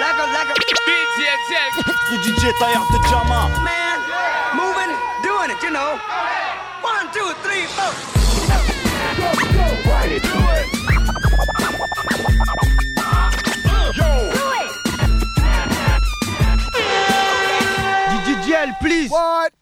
[0.00, 0.62] Like a, like a.
[2.12, 3.48] The DJ tired de Jama.
[3.64, 3.98] Man,
[4.54, 5.98] moving, doing it, you know.
[6.82, 7.92] One, two, three, four.
[18.24, 19.10] DJL, please.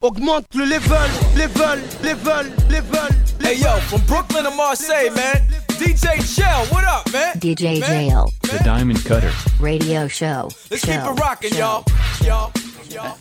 [0.01, 0.97] Augmente le level,
[1.37, 3.09] level, level, level.
[3.41, 5.60] Hey yo, from Brooklyn to Marseille, man.
[5.81, 7.33] DJ Shell, what up, man?
[7.41, 8.11] DJ Man.
[8.11, 9.33] Jail The Diamond Cutter.
[9.59, 10.51] Radio Show.
[10.71, 11.87] Let's show, keep it rocking, y'all.
[12.23, 12.53] Y'all,
[12.91, 13.17] y'all.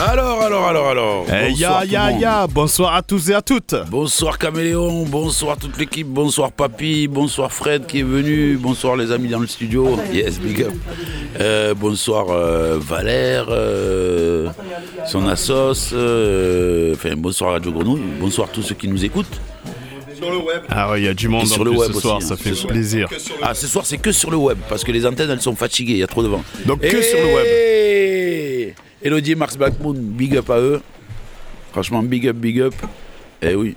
[0.00, 1.30] Alors, alors, alors, alors.
[1.30, 2.46] Hey, Bonsoir ya, ya, ya.
[2.48, 3.76] Bonsoir à tous et à toutes.
[3.88, 9.28] Bonsoir Caméléon, bonsoir toute l'équipe, bonsoir Papy, bonsoir Fred qui est venu, bonsoir les amis
[9.28, 10.72] dans le studio, yes, big up.
[11.38, 14.48] Euh, bonsoir euh, Valère, euh,
[15.06, 19.40] son assos, euh, enfin bonsoir Radio Grenouille, bonsoir tous ceux qui nous écoutent.
[20.68, 22.34] Ah ouais, il y a du monde Et sur le web ce soir, aussi, ça
[22.34, 23.08] hein, fait ce plaisir.
[23.42, 25.92] Ah, ce soir c'est que sur le web parce que les antennes elles sont fatiguées,
[25.94, 26.44] il y a trop de vent.
[26.66, 27.36] Donc que sur le web.
[27.36, 28.74] web.
[29.02, 30.80] Elodie et Mars Blackmoon, big up à eux.
[31.72, 32.74] Franchement, big up, big up.
[33.42, 33.76] Eh oui.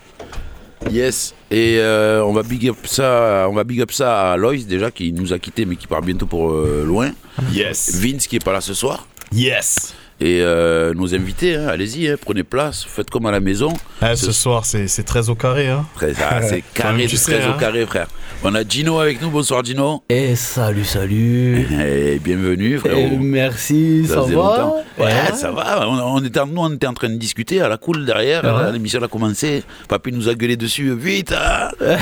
[0.91, 1.33] Yes.
[1.49, 4.91] Et euh, on va big up ça, on va big up ça à Loïs déjà
[4.91, 7.11] qui nous a quittés mais qui part bientôt pour euh, loin.
[7.53, 7.95] Yes.
[7.95, 9.07] Vince qui est pas là ce soir.
[9.31, 9.93] Yes.
[10.19, 13.73] Et euh, nos invités, hein, allez-y, hein, prenez place, faites comme à la maison.
[14.01, 15.67] Eh, ce soir, c'est c'est très au carré.
[15.67, 15.85] Hein.
[15.95, 17.57] Très- ah, c'est carré, tu de sais, 13 au hein.
[17.59, 18.07] carré, frère.
[18.43, 19.29] On a Gino avec nous.
[19.29, 20.03] Bonsoir, Gino.
[20.09, 23.17] Eh salut salut Et bienvenue, Eh, frérot.
[23.19, 24.75] Merci, ça, faisait va longtemps.
[24.97, 25.33] Ouais, Ouais.
[25.33, 25.87] ça va.
[25.89, 28.43] On, on était, nous, on était en train de discuter à la cool derrière.
[28.43, 28.71] Ouais.
[28.71, 29.63] L'émission a commencé.
[29.87, 30.93] Papy nous a gueulé dessus.
[30.95, 31.69] Vite hein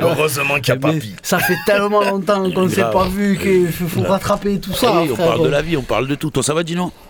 [0.00, 1.14] Heureusement qu'il y a Mais papy.
[1.22, 5.02] Ça fait tellement longtemps qu'on ne s'est pas vu qu'il faut rattraper tout ça.
[5.04, 5.28] Eh on frère.
[5.28, 6.30] parle de la vie, on parle de tout.
[6.30, 6.62] Toi, ça va,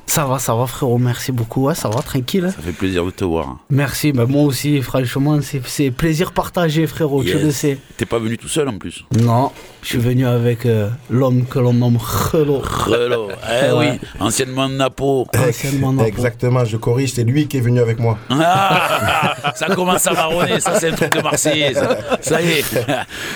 [0.07, 1.67] Ça va, ça va frérot, merci beaucoup.
[1.67, 2.51] Ouais, ça va, tranquille.
[2.57, 3.59] Ça fait plaisir de te voir.
[3.69, 7.43] Merci, mais moi aussi, franchement, c'est- c'est plaisir partagé frérot, tu Yes.
[7.43, 7.79] le sais.
[7.99, 9.05] T'es pas venu tout seul en plus.
[9.21, 12.63] Non, je suis venu avec euh, l'homme que l'on nomme Khelo.
[12.65, 13.29] Relo.
[13.51, 13.91] Eh Ouais.
[14.01, 15.27] oui, anciennement Napo.
[15.37, 16.09] Anciennement Napo.
[16.09, 18.17] Exactement, je corrige, c'est lui qui est venu avec moi.
[18.31, 21.75] Ah, ça commence à marronner, ça c'est un truc de Marseillais.
[21.75, 22.75] Ça, Ça y est.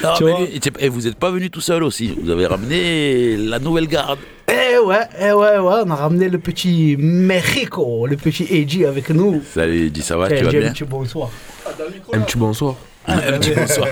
[0.02, 2.14] Non, Tu mais vois lui, et vous n'êtes pas venu tout seul aussi.
[2.22, 4.18] Vous avez ramené la nouvelle garde.
[4.54, 9.08] Eh ouais, eh ouais, ouais, on a ramené le petit Mexico, le petit AJ avec
[9.08, 9.42] nous.
[9.54, 11.30] Salut, dis ça va, tu vas dis un bien petit bonsoir.
[12.12, 12.74] Un petit bonsoir.
[13.06, 13.88] Un petit bonsoir.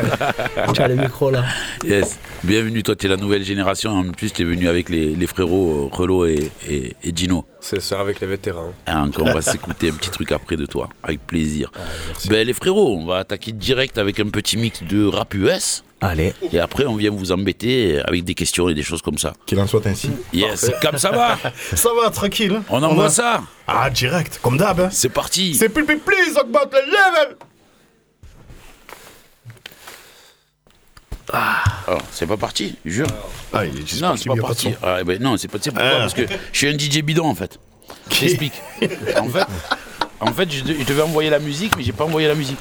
[0.75, 1.44] Tu as le micro là.
[1.82, 2.19] Yes.
[2.44, 3.93] Bienvenue, toi tu es la nouvelle génération.
[3.93, 7.47] En plus, tu es venu avec les, les frérots euh, Relo et, et, et Gino.
[7.60, 8.75] C'est ça avec les vétérans.
[8.84, 11.72] Ah, encore, on va s'écouter un petit truc après de toi, avec plaisir.
[12.28, 15.84] ben, les frérots, on va attaquer direct avec un petit mix de rap US.
[16.03, 16.33] Allez.
[16.53, 19.34] Et après, on vient vous embêter avec des questions et des choses comme ça.
[19.47, 20.11] Qu'il en soit ainsi.
[20.33, 21.37] Yes, comme ça va
[21.75, 22.62] Ça va, tranquille.
[22.71, 24.81] On envoie ça Ah, direct, comme d'hab.
[24.81, 24.89] hein.
[24.91, 27.37] C'est parti C'est plus, plus, plus, augmente le level.
[31.89, 33.06] Oh, c'est pas parti, jure.
[33.53, 34.71] Ah, il est juste Non, c'est pas parti.
[34.83, 35.99] Ah, ben non, c'est pas tu sais pourquoi Ah.
[36.00, 36.22] Parce que
[36.53, 37.59] je suis un DJ bidon en fait.
[38.10, 38.55] Je t'explique.
[39.16, 39.47] En fait,
[40.21, 42.59] en fait je devais envoyer la musique, mais j'ai pas envoyé la musique.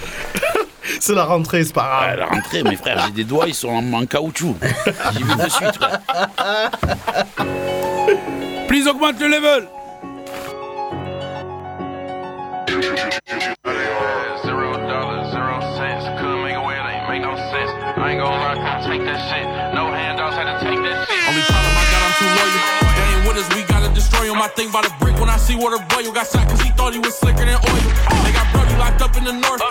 [1.00, 2.18] C'est la rentrée, c'est pas grave.
[2.20, 4.56] la rentrée, mes frères, j'ai des doigts, ils sont en, en caoutchouc.
[5.14, 5.80] J'y vais de suite.
[8.68, 9.68] Please augmente le level
[14.46, 16.06] Zero dollars, zero cents.
[16.20, 17.72] Couldn't make a way, it ain't make no sense.
[17.98, 19.46] I ain't gonna lie, can't take that shit.
[19.74, 21.20] No handouts, had to take that shit.
[21.30, 22.62] Only problem I got, I'm too loyal.
[22.96, 24.40] They ain't with us, we gotta destroy him.
[24.42, 26.70] I think about a brick when I see what a boy got shot cause he
[26.72, 27.84] thought he was slicker than oil.
[28.24, 29.60] They got Brody locked up in the north.
[29.60, 29.66] Now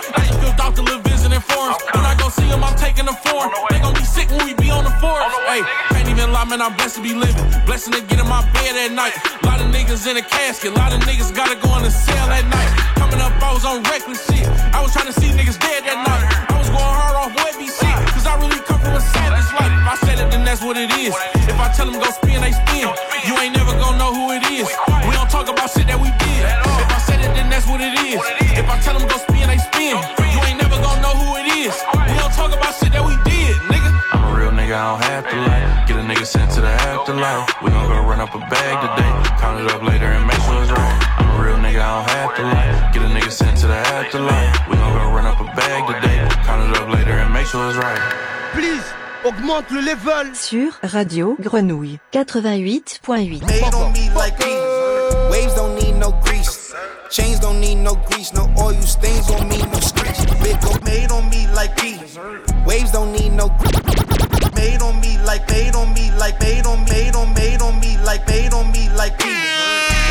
[0.69, 1.08] out to live
[1.41, 1.79] forums.
[1.93, 3.51] When I go see him, I'm taking the form.
[3.69, 5.29] They gon' be sick when we be on the forest.
[5.47, 7.43] Hey, can't even lie, man, I'm blessed to be living.
[7.65, 9.15] Blessing to get in my bed at night.
[9.43, 10.73] Lot of niggas in a casket.
[10.73, 12.71] Lot of niggas gotta go on the cell at night.
[12.99, 14.47] Coming up, I was on reckless shit.
[14.75, 16.25] I was trying to see niggas dead that night.
[16.49, 17.97] I was going hard off what be shit.
[18.13, 19.73] Cause I really come from a savage life.
[19.73, 21.15] If I said it, then that's what it is.
[21.47, 23.08] If I tell them go spin, they spin.
[36.09, 37.45] Nigga sent to the afterlife.
[37.61, 39.11] We gon' go run up a bag today.
[39.37, 40.99] Count it up later and make sure it's right.
[41.19, 42.89] I'm a real nigga, I don't have to lie.
[42.93, 44.67] Get a nigga sent to the afterlife.
[44.67, 46.17] We gon' go run up a bag today.
[46.45, 48.01] Count it up later and make sure it's right.
[48.53, 48.83] Please,
[49.23, 50.33] augmente le level.
[50.33, 53.45] Sur Radio Grenouille 88.8.
[53.45, 55.29] Made on me like these.
[55.29, 56.73] Waves don't need no grease.
[57.11, 58.33] Chains don't need no grease.
[58.33, 60.25] No oil stains don't mean no screech.
[60.41, 62.17] Big go made on me like these.
[62.65, 64.08] Waves don't need no grease.
[64.59, 67.97] Made on me like made on me like made on made on made on me
[68.03, 69.47] like made on me like these.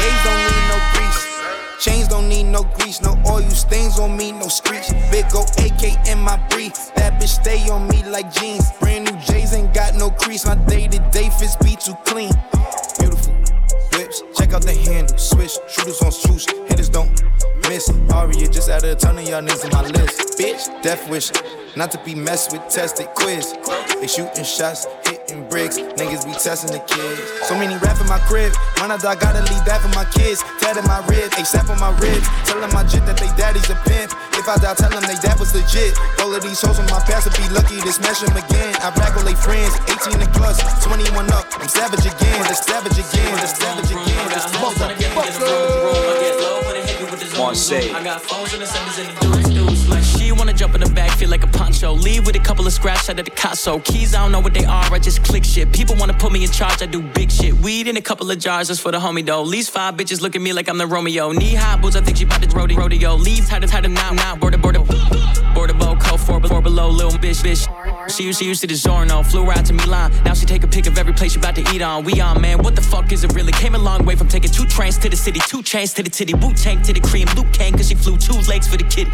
[0.00, 1.84] Waves don't need no grease.
[1.84, 4.88] Chains don't need no grease, no oil stains on me, no screech.
[5.10, 6.72] Big go AK in my brief.
[6.94, 8.64] That bitch stay on me like jeans.
[8.80, 10.46] Brand new J's ain't got no crease.
[10.46, 12.32] My day to day fits be too clean.
[12.98, 13.34] Beautiful
[13.92, 17.12] whips, check out the handle, switch, shooters on swoosh, hitters don't
[17.78, 17.90] miss.
[18.12, 20.38] Aria just added a ton of y'all niggas on my list.
[20.38, 21.30] Bitch, death wish,
[21.76, 23.54] not to be messed with, tested quiz.
[24.00, 27.20] They shooting shots, hitting bricks, niggas be testing the kids.
[27.46, 30.42] So many rap in my crib, when I die, gotta leave that for my kids.
[30.58, 34.10] Tatted my ribs, except on my ribs, telling my jit that they daddy's a pimp.
[34.34, 35.94] If I die, tell them they dad was legit.
[36.18, 38.74] All of these hoes on my past would be lucky to smash them again.
[38.82, 41.46] I brag on they friends, 18 and plus, 21 up.
[41.58, 44.18] I'm savage again, the savage again, the savage again.
[47.48, 49.88] I got phones in the centers and the dudes, dudes.
[49.88, 51.92] Like she wanna jump in the back, feel like a poncho.
[51.94, 53.82] Leave with a couple of scratch out of the Casso.
[53.82, 55.72] Keys, I don't know what they are, I just click shit.
[55.72, 57.54] People wanna put me in charge, I do big shit.
[57.54, 59.42] Weed in a couple of jars just for the homie though.
[59.42, 61.32] Least five bitches look at me like I'm the Romeo.
[61.32, 62.76] Knee high boots, I think she bout to rodeo.
[62.76, 63.14] rodeo.
[63.14, 64.36] Leave tight tight to now, now.
[64.36, 64.87] Border, border, border bow, code
[66.18, 67.62] four, four below, little bitch, bitch.
[68.10, 70.12] She used, she used to the Zorno, flew right to Milan.
[70.24, 72.04] Now she take a pic of every place she about to eat on.
[72.04, 73.52] We on, man, what the fuck is it really?
[73.52, 76.10] Came a long way from taking two trains to the city, two chains to the
[76.10, 78.84] titty, Wu Tang to the cream, Luke Kang, cause she flew two legs for the
[78.84, 79.10] kitty.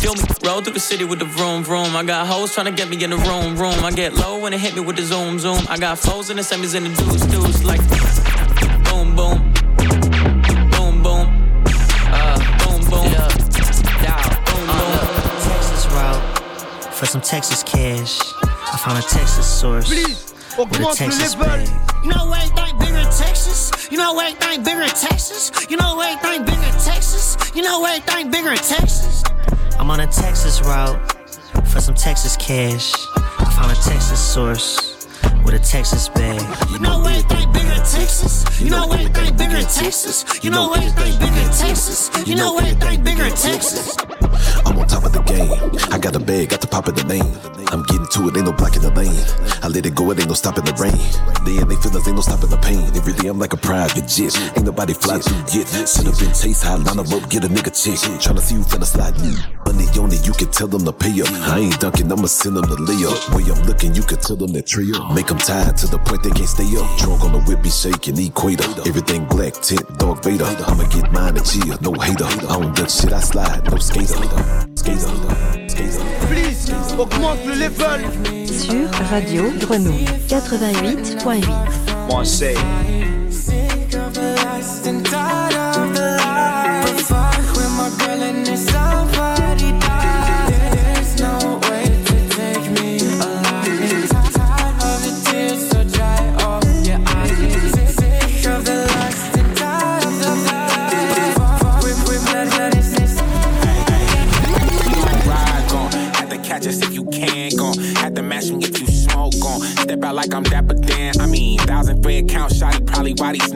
[0.00, 0.22] Feel me?
[0.44, 1.96] Roll through the city with the vroom vroom.
[1.96, 3.84] I got hoes trying to get me in the room room.
[3.84, 5.60] I get low when it hit me with the zoom zoom.
[5.68, 7.80] I got foes in the semis and the dudes dudes like
[8.84, 9.16] boom.
[9.16, 9.53] Boom
[17.04, 18.18] for some Texas cash.
[18.42, 21.68] I found a Texas source with a Texas bag.
[22.02, 23.90] You know everything bigger in Texas.
[23.90, 25.66] You know everything bigger in Texas.
[25.68, 27.36] You know everything bigger in Texas.
[27.54, 29.22] You know everything bigger in Texas.
[29.78, 30.98] I'm on a Texas route
[31.66, 32.94] for some Texas cash.
[33.16, 35.06] I found a Texas source
[35.44, 36.40] with a Texas bag.
[36.70, 37.53] You know everything bigger in
[37.84, 38.44] Texas.
[38.60, 40.24] You know everything bigger in Texas.
[40.42, 42.10] You know everything bigger in Texas.
[42.26, 43.96] You know everything bigger in Texas.
[44.64, 45.50] I'm on top of the game.
[45.92, 47.32] I got a bag, got the pop of the name.
[47.72, 49.24] I'm getting to it, ain't no blocking the lane.
[49.62, 50.96] I let it go, it ain't no stopping the rain.
[51.44, 52.84] They and they feelings, ain't no stopping the pain.
[52.96, 54.36] Every day I'm like a private jet.
[54.56, 55.68] Ain't nobody fly to get.
[55.68, 57.98] Sit up and taste high, line them up, get a nigga check.
[58.20, 59.14] Tryna see who finna slide.
[59.74, 61.28] Money on it, you can tell them to pay up.
[61.50, 63.18] I ain't dunking, I'ma send them to lay up.
[63.34, 65.12] Way I'm looking, you can tell them that tree up.
[65.14, 66.86] Make them tired to the point they can't stay up.
[66.98, 68.62] Drunk on the whip, be shaking, equator.
[68.86, 70.44] Everything black, tint, dog Vader.
[70.44, 72.24] I'ma get mine and chill, no hater.
[72.24, 74.14] I don't duck shit, I slide, no skater.
[74.76, 75.10] Skater,
[75.66, 76.04] skater.
[76.28, 78.00] Please, augmente le level.
[78.46, 83.13] Sur Radio Grenouille 88.8.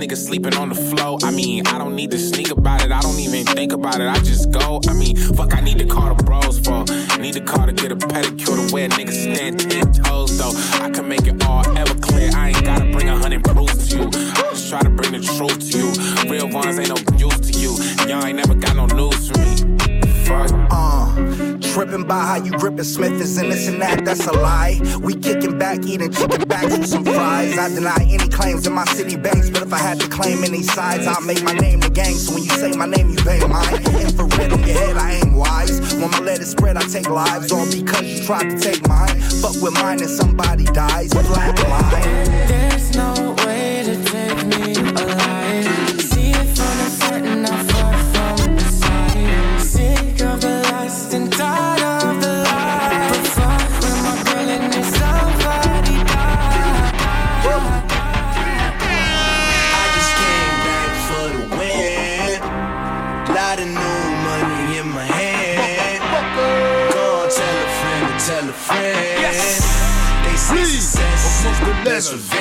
[0.09, 1.19] niggas sleeping on the floor.
[1.23, 2.91] I mean, I don't need to sneak about it.
[2.91, 4.09] I don't even think about it.
[4.09, 4.81] I just go.
[4.89, 6.85] I mean, fuck, I need to call the bros for.
[7.21, 10.53] Need a car to get a pedicure to where niggas stand ten toes though.
[10.83, 12.31] I can make it all ever clear.
[12.35, 14.07] I ain't gotta bring a hundred proofs to you.
[14.07, 16.31] I just try to bring the truth to you.
[16.31, 16.97] Real ones ain't no
[21.79, 24.81] tripping by how you gripping Smith is and this and that, that's a lie.
[25.01, 27.57] We kicking back, eating chicken backs with some fries.
[27.57, 30.65] I deny any claims in my city banks, but if I had to claim any
[30.65, 32.15] sides, I'll make my name the gang.
[32.15, 33.75] So when you say my name, you pay mine.
[33.95, 35.79] Infrared on your head, I ain't wise.
[35.95, 39.21] When my letters spread, I take lives, all because you tried to take mine.
[39.41, 41.11] Fuck with mine and somebody dies.
[41.13, 42.25] Black line.
[42.49, 43.98] There's no way to
[71.99, 72.38] That's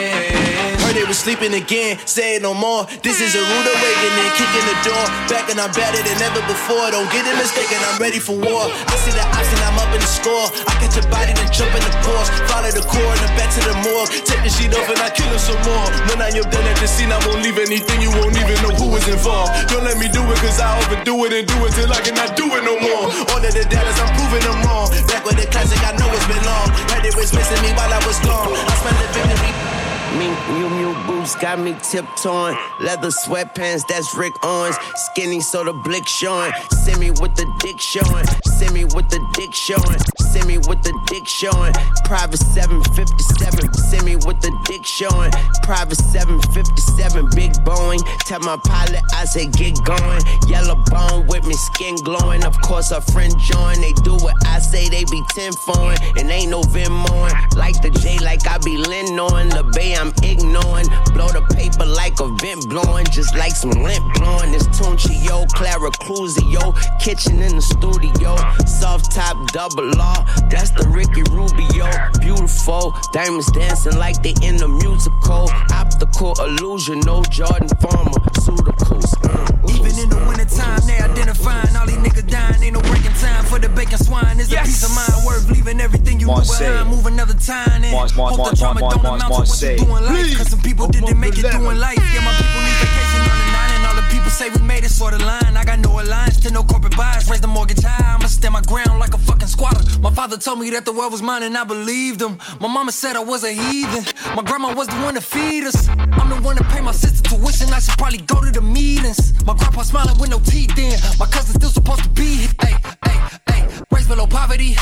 [0.98, 2.90] they was sleeping again, say it no more.
[3.06, 5.06] This is a rude awakening, kicking the door.
[5.30, 6.90] Back and I'm better than ever before.
[6.90, 8.66] Don't get it mistaken, I'm ready for war.
[8.66, 10.50] I see the option, I'm up in the score.
[10.66, 12.34] I catch a body, then jump in the course.
[12.50, 14.10] Follow the core and then back to the morgue.
[14.26, 15.86] Take the sheet off and I kill some more.
[16.10, 18.02] When I am done at the scene, I won't leave anything.
[18.02, 19.54] You won't even know who was involved.
[19.70, 22.34] Don't let me do it, cause I overdo it and do it till I cannot
[22.34, 23.06] do it no more.
[23.38, 24.90] All of the dallas, I'm proving them wrong.
[25.06, 26.74] Back with the classic, I know it's been long.
[27.06, 28.50] It was missing me while I was gone.
[28.50, 29.77] I spent the victory.
[30.18, 32.58] Mink Mew Mew boots got me tiptoeing.
[32.80, 34.78] Leather sweatpants, that's Rick Owens.
[34.96, 36.52] Skinny so the blick showing.
[36.84, 38.26] Send me with the dick showing.
[38.58, 40.00] Send me with the dick showing.
[40.32, 41.74] Send me with the dick showing.
[42.06, 43.74] Private 757.
[43.74, 45.32] Send me with the dick showing.
[45.64, 47.30] Private 757.
[47.36, 48.00] Big Boeing.
[48.26, 50.22] Tell my pilot I say get going.
[50.48, 52.46] Yellow bone with me, skin glowing.
[52.46, 53.82] Of course, a friend join.
[53.82, 55.98] They do what I say, they be 10 foreign.
[56.18, 57.56] And ain't no Venmoing.
[57.56, 59.50] Like the J, like I be Lin on.
[59.50, 60.88] The Bay, I'm ignoring.
[61.14, 63.06] Blow the paper like a vent blowing.
[63.12, 64.54] Just like some lint blowing.
[64.54, 66.74] It's Tunchio, Clara Cruzio.
[67.00, 68.36] Kitchen in the studio.
[68.66, 70.26] Soft top double R.
[70.50, 71.90] That's the Ricky Rubio.
[72.22, 72.94] Beautiful.
[73.14, 75.50] Diamonds dancing like they in the musical.
[75.74, 77.00] Optical illusion.
[77.02, 79.14] No Jordan Pharmaceuticals.
[79.26, 82.62] Uh, Even in the wintertime, they identifying all these niggas dying.
[82.64, 84.40] Ain't no breaking time for the bacon swine.
[84.40, 86.90] It's a peace of mind worth leaving everything you do behind.
[86.90, 89.50] Move another time and Mars- Mars- hope the Mars- drama don't Mars- amount to Mars-
[89.50, 89.78] what you say.
[89.78, 90.38] do in life.
[90.38, 91.98] Cause some people didn't make it doing life.
[92.14, 94.84] Yeah, my people need vacation on the nine and all the people say we made
[94.84, 95.56] it sort of line.
[95.56, 97.30] I got no alliance to no corporate bias.
[97.30, 99.84] Raise the mortgage high, I'ma stand my ground like a fucking squatter.
[100.00, 102.38] My father told me that the world was mine and I believed him.
[102.60, 104.04] My mama said I was a heathen.
[104.36, 105.88] My grandma was the one to feed us.
[105.90, 107.74] I'm the one to pay my sister tuition.
[107.74, 109.34] I should probably go to the meetings.
[109.46, 110.98] My grandpa smiling with no teeth in.
[111.20, 112.50] My cousin still supposed to be here.
[112.62, 112.76] Hey,
[113.06, 113.68] hey, hey.
[113.92, 114.76] Raised below poverty.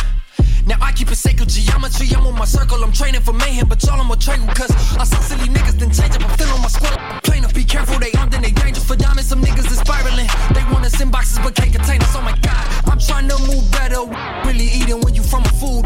[0.65, 2.07] Now I keep it sacred geometry.
[2.15, 2.83] I'm on my circle.
[2.83, 5.91] I'm training for mayhem, but y'all I'm a trade cause I saw silly niggas then
[5.91, 6.23] change up.
[6.27, 6.97] I'm feeling my squad.
[7.23, 9.29] Plain be careful, they armed and they dangerous for diamonds.
[9.29, 10.27] Some niggas is spiraling.
[10.53, 12.13] They wanna send boxes but can't contain us.
[12.13, 14.03] Oh my god, I'm trying to move better.
[14.45, 15.85] Really eating when you from a food.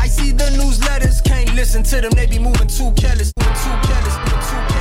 [0.00, 2.12] I see the newsletters, can't listen to them.
[2.12, 4.79] They be moving too careless, too careless, moving too careless.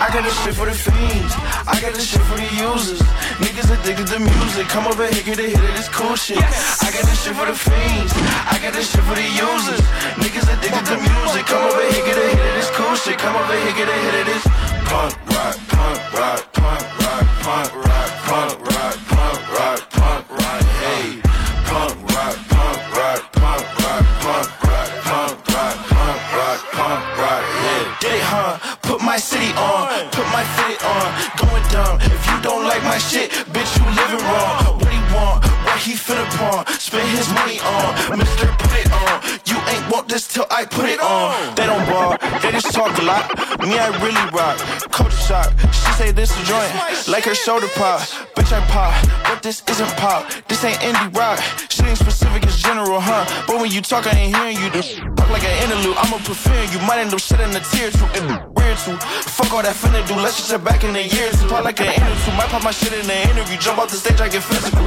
[0.00, 1.34] I got this shit for the fiends.
[1.68, 3.04] I got this shit for the users.
[3.36, 4.66] Niggas addicted to music.
[4.72, 6.40] Come over here, get a hit of this cool shit.
[6.40, 8.12] I got this shit for the fiends.
[8.48, 9.84] I got this shit for the users.
[10.16, 11.44] Niggas addicted to music.
[11.44, 13.18] Come over here, get a hit of this cool shit.
[13.20, 14.44] Come over here, get a hit of this
[14.88, 20.62] punk rock, punk rock, punk rock, punk rock, punk rock, punk rock, punk rock.
[20.80, 21.20] Hey,
[21.68, 24.59] punk rock, punk rock, punk rock, punk rock, punk
[29.10, 31.08] my city on, put my fitty on.
[31.42, 31.98] Going dumb.
[31.98, 34.78] If you don't like my shit, bitch, you living wrong.
[34.78, 35.42] What he want?
[35.66, 36.62] What he finna pawn?
[36.78, 39.14] Spend his money on, Mister, put it on.
[39.50, 41.56] You ain't want this till I put it on.
[41.56, 42.49] They don't ball, they
[43.00, 44.58] Me, I really rock.
[44.92, 45.48] Culture shock.
[45.72, 48.00] She say this a joint, like her shoulder pop.
[48.36, 48.92] Bitch, I pop,
[49.24, 50.28] but this isn't pop.
[50.48, 51.40] This ain't indie rock.
[51.70, 53.24] Shit ain't specific, it's general, huh?
[53.46, 54.68] But when you talk, I ain't hearing you.
[54.68, 55.96] This talk like an interlude.
[55.96, 56.78] I'ma prefer you.
[56.84, 58.04] Might end up shedding a tear too.
[58.52, 58.96] Weird too.
[59.32, 60.14] Fuck all that finna do.
[60.20, 61.40] Let's just back in the years.
[61.48, 62.32] Talk like an interview.
[62.36, 63.56] Might pop my shit in the interview.
[63.56, 64.84] Jump off the stage, I get physical.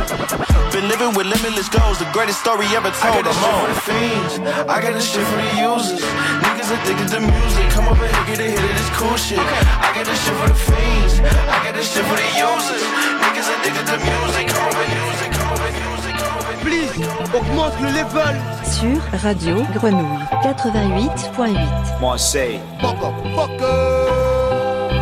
[0.69, 1.97] Been living with limitless goals.
[1.97, 3.25] The greatest story ever told.
[3.25, 4.33] I got this shit for the fiends.
[4.69, 6.01] I got this shit for the users.
[6.45, 7.65] Niggas addicted to music.
[7.73, 9.39] Come over hit this cool shit.
[9.39, 11.19] I got this shit for the fiends.
[11.19, 12.83] I got this shit for the users.
[13.21, 14.47] Niggas addicted to music.
[14.49, 15.29] Come over here, music.
[15.33, 16.15] Come over here, music.
[16.17, 16.63] Come over here.
[16.63, 16.91] Please,
[17.33, 18.35] augmente le level.
[18.65, 21.99] Sur Radio Grenouille 88.8.
[22.01, 22.59] Marseille.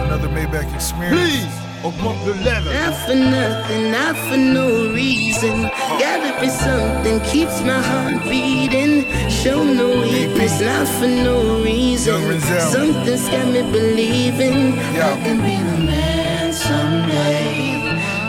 [0.05, 1.15] Another Maybach experience.
[1.15, 2.73] Please, augmente le level.
[2.73, 5.69] Not for nothing, not for no reason.
[5.99, 9.05] Gotta be something keeps my heart beating.
[9.29, 12.39] Show no weakness, not for no reason.
[12.71, 17.81] Something's got me believing I can be the man someday.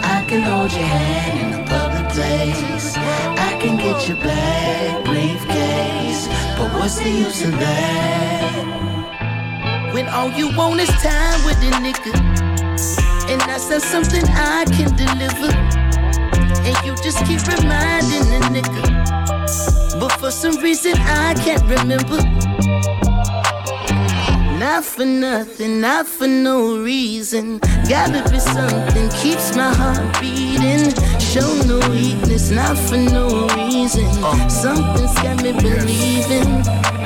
[0.02, 2.96] I can hold your hand in a public place.
[2.96, 6.28] I can get your black briefcase.
[6.56, 8.32] But what's the use of that?
[9.92, 12.31] When all you want is time with a nigga.
[13.32, 15.50] And I said something I can deliver.
[16.68, 19.98] And you just keep reminding the nigga.
[19.98, 22.18] But for some reason I can't remember.
[24.58, 27.58] Not for nothing, not for no reason.
[27.88, 30.92] Gotta be something keeps my heart beating.
[31.18, 34.04] Show no weakness, not for no reason.
[34.22, 34.46] Uh.
[34.48, 37.01] Something's got me believing.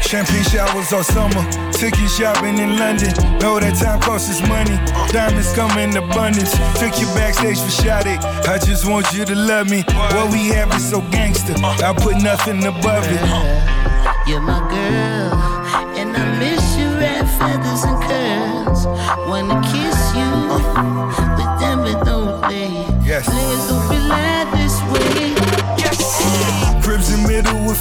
[0.00, 1.44] Champagne showers all summer.
[1.72, 3.12] Ticket shopping in London.
[3.38, 4.76] Know that time costs us money.
[5.12, 6.52] Diamonds come in abundance.
[6.80, 8.16] Took you backstage for Sade.
[8.48, 9.84] I just want you to love me.
[10.16, 11.52] What we have is so gangster.
[11.62, 13.20] I put nothing above it.
[14.26, 15.17] You're my girl,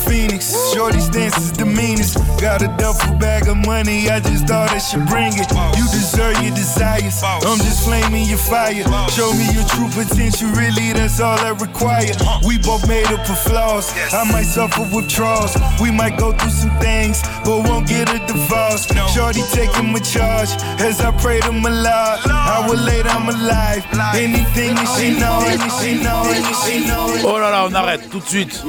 [0.05, 0.53] phoenix.
[0.73, 2.17] Shorty's dance is the meanest.
[2.39, 5.49] Got a duffel bag of money, I just thought I should bring it.
[5.77, 7.21] You deserve your desires.
[7.23, 8.83] I'm just flaming your fire.
[9.09, 12.13] Show me your true potential, really, that's all I require.
[12.45, 13.91] We both made up for flaws.
[14.13, 15.57] I might suffer withdrawals.
[15.81, 18.85] We might go through some things, but won't get a divorce.
[19.13, 22.19] Shorty taking my charge as I pray to my Lord.
[22.29, 23.85] I will lay down my life.
[24.15, 27.05] Anything that she know, anything she know, anything she know.
[27.23, 28.63] Oh là là, on arrête tout de suite.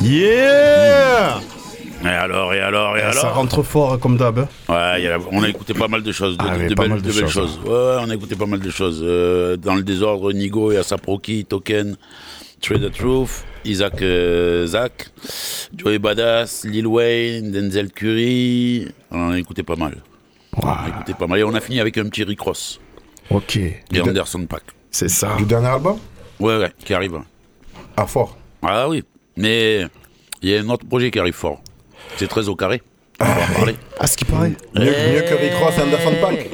[0.00, 0.73] Yeah
[2.04, 4.38] Et alors, et alors, et alors Ça rentre fort comme d'hab.
[4.40, 4.48] hein.
[4.68, 6.74] Ouais, il y a- on a écouté pas mal de choses, de, Ah oui, de
[6.74, 7.60] pas belles, mal de de belles choses, choses.
[7.64, 9.00] Ouais, ouais, on a écouté pas mal de choses.
[9.02, 11.96] Euh, dans le désordre, Nigo et Asaproki, Token,
[12.60, 15.08] Trader Truth, Isaac euh, Zach,
[15.74, 18.88] Joey Badass, Lil Wayne, Denzel Curry.
[19.10, 19.96] On a écouté pas mal.
[20.56, 21.38] On a écouté pas mal.
[21.38, 22.80] Et on a fini avec un petit Rick Ross
[23.30, 23.56] Ok.
[23.56, 24.62] et Anderson Pack.
[24.90, 25.36] C'est ça.
[25.38, 25.96] Du dernier album?
[26.38, 27.18] Ouais, ouais, qui arrive.
[27.96, 28.36] Ah, fort.
[28.62, 29.02] Ah oui,
[29.38, 29.86] mais
[30.44, 31.62] il y a un autre projet qui arrive fort.
[32.18, 32.82] C'est très au carré.
[33.18, 33.76] On va en parler.
[33.98, 34.52] À ce qui paraît.
[34.74, 36.50] Mieux, mieux que Rick Ross et Anderson Paak.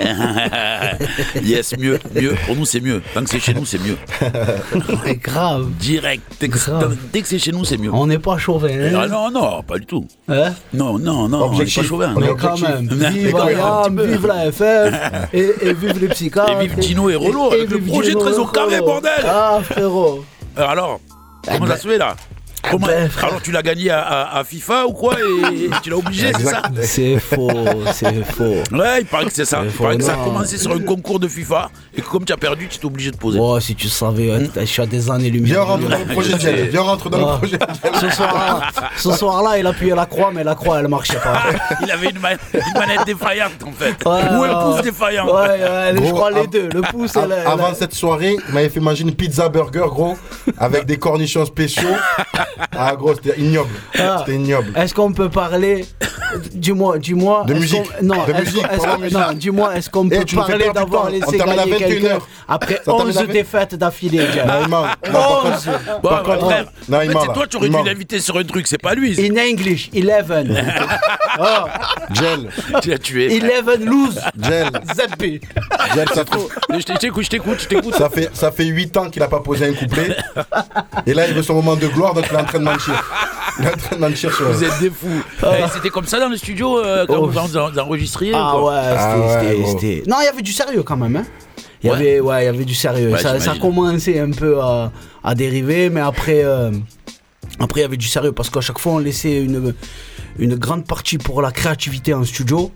[1.42, 2.34] yes, mieux, mieux.
[2.46, 3.02] Pour nous, c'est mieux.
[3.14, 3.96] Tant que c'est chez nous, c'est mieux.
[5.04, 5.70] C'est grave.
[5.80, 6.22] Direct.
[6.38, 6.96] Dès que, Grave.
[7.12, 7.90] dès que c'est chez nous, c'est mieux.
[7.92, 8.68] On n'est pas chauvin.
[8.68, 10.06] Hein Ah non, non, pas du tout.
[10.28, 10.52] Hein?
[10.72, 11.78] Non, non, non, Objectif.
[11.78, 12.14] on est pas chauvin.
[12.14, 12.34] On est non.
[12.34, 13.58] Mais quand même, Mais vive quand même,
[13.98, 16.60] un vive la FF, et, et vive les psychiatres.
[16.60, 19.10] Et vive Dino et Rollo, avec le projet Dino très et au carré, bordel.
[19.26, 20.24] Ah, frérot.
[20.56, 21.00] Alors,
[21.48, 22.14] comment ça se fait là?
[22.68, 23.30] Comment- ben, frère.
[23.30, 26.44] Alors tu l'as gagné à, à- à FIFA ou quoi et tu l'as obligé, c'est
[26.44, 27.50] ça C'est faux,
[27.92, 28.62] c'est faux.
[28.72, 29.62] Ouais, il paraît que c'est ça.
[29.64, 32.32] Il paraît que ça a commencé sur un concours de FIFA et que comme tu
[32.32, 33.38] as perdu, tu t'es obligé de poser.
[33.40, 35.64] Oh, si tu savais, hein, je suis à des années-lumière.
[35.64, 36.62] Viens rentrer dans le projet de.
[36.70, 37.36] Viens rentrer dans le Ah.
[37.38, 38.00] projet de Jen.
[38.10, 38.60] Ce soir-là,
[38.96, 41.42] ce soir-là, il appuyait la croix, mais la croix, elle marchait pas.
[41.82, 43.94] Il avait une, ma- une manette défaillante en fait.
[44.06, 45.26] Ouais, Ou un pouce défaillant.
[45.26, 47.50] Ouais, ouais, je Gros, crois les deux, le pouce et Av- la.
[47.50, 50.16] Avant cette soirée, il m'avait fait manger une pizza burger, gros,
[50.58, 51.88] avec des cornichons spéciaux.
[52.76, 53.70] Ah, gros, c'était ignoble.
[53.98, 54.16] Ah.
[54.20, 54.72] C'était ignoble.
[54.76, 55.84] Est-ce qu'on peut parler
[56.52, 57.42] Dis-moi, dis-moi.
[57.44, 57.82] De est-ce musique.
[57.98, 59.18] qu'on- Non, De est-ce musique, qu'on- est-ce parlons qu'on- musique.
[59.18, 62.28] non, dis-moi, est-ce qu'on Eh, peut parler du d'avoir laissé gagner 21 quelqu'un heures.
[62.48, 63.32] après Ça termine 11 à 20.
[63.32, 64.46] défaites d'affilée Jack.
[64.68, 67.32] Non, par 11 contre- Bon, par contre, frère, non, en il fait, ment, c'est là.
[67.34, 69.18] toi, tu aurais dû l'inviter sur un truc, c'est pas lui.
[69.28, 70.56] In English, 11.
[71.40, 71.44] oh,
[72.12, 72.48] Gel.
[72.80, 73.40] Tu l'as tué.
[73.42, 74.20] 11 lose.
[74.40, 74.70] Gel.
[74.94, 75.40] ZP.
[75.94, 77.94] Gel, ça fait, Je t'écoute, je t'écoute, je t'écoute.
[77.96, 80.16] ça fait, ça fait 8 ans qu'il a pas posé un couplet.
[81.06, 83.04] Et là, il veut son moment de gloire, donc il est en train de mentir.
[83.58, 84.48] Il est en train de mentir sur.
[84.50, 85.06] Vous êtes des fous.
[85.42, 87.26] Eh, C'était comme ça dans le studio euh, quand Oh.
[87.28, 88.72] vous en- en- enregistriez Ah quoi.
[88.72, 88.96] ouais, c'était.
[89.00, 89.70] Ah ouais, c'était- gros.
[89.78, 91.16] c'était- Non, il y avait du sérieux quand même.
[91.16, 91.24] Hein.
[91.82, 91.96] Il y Ouais.
[91.96, 93.10] avait, ouais, il y avait du sérieux.
[93.12, 93.60] Ouais, ça, ça j'imagine.
[93.62, 94.92] commençait un peu à,
[95.24, 96.70] à dériver, mais après, euh,
[97.58, 99.74] après il y avait du sérieux parce qu'à chaque fois on laissait une,
[100.38, 102.70] une grande partie pour la créativité en studio.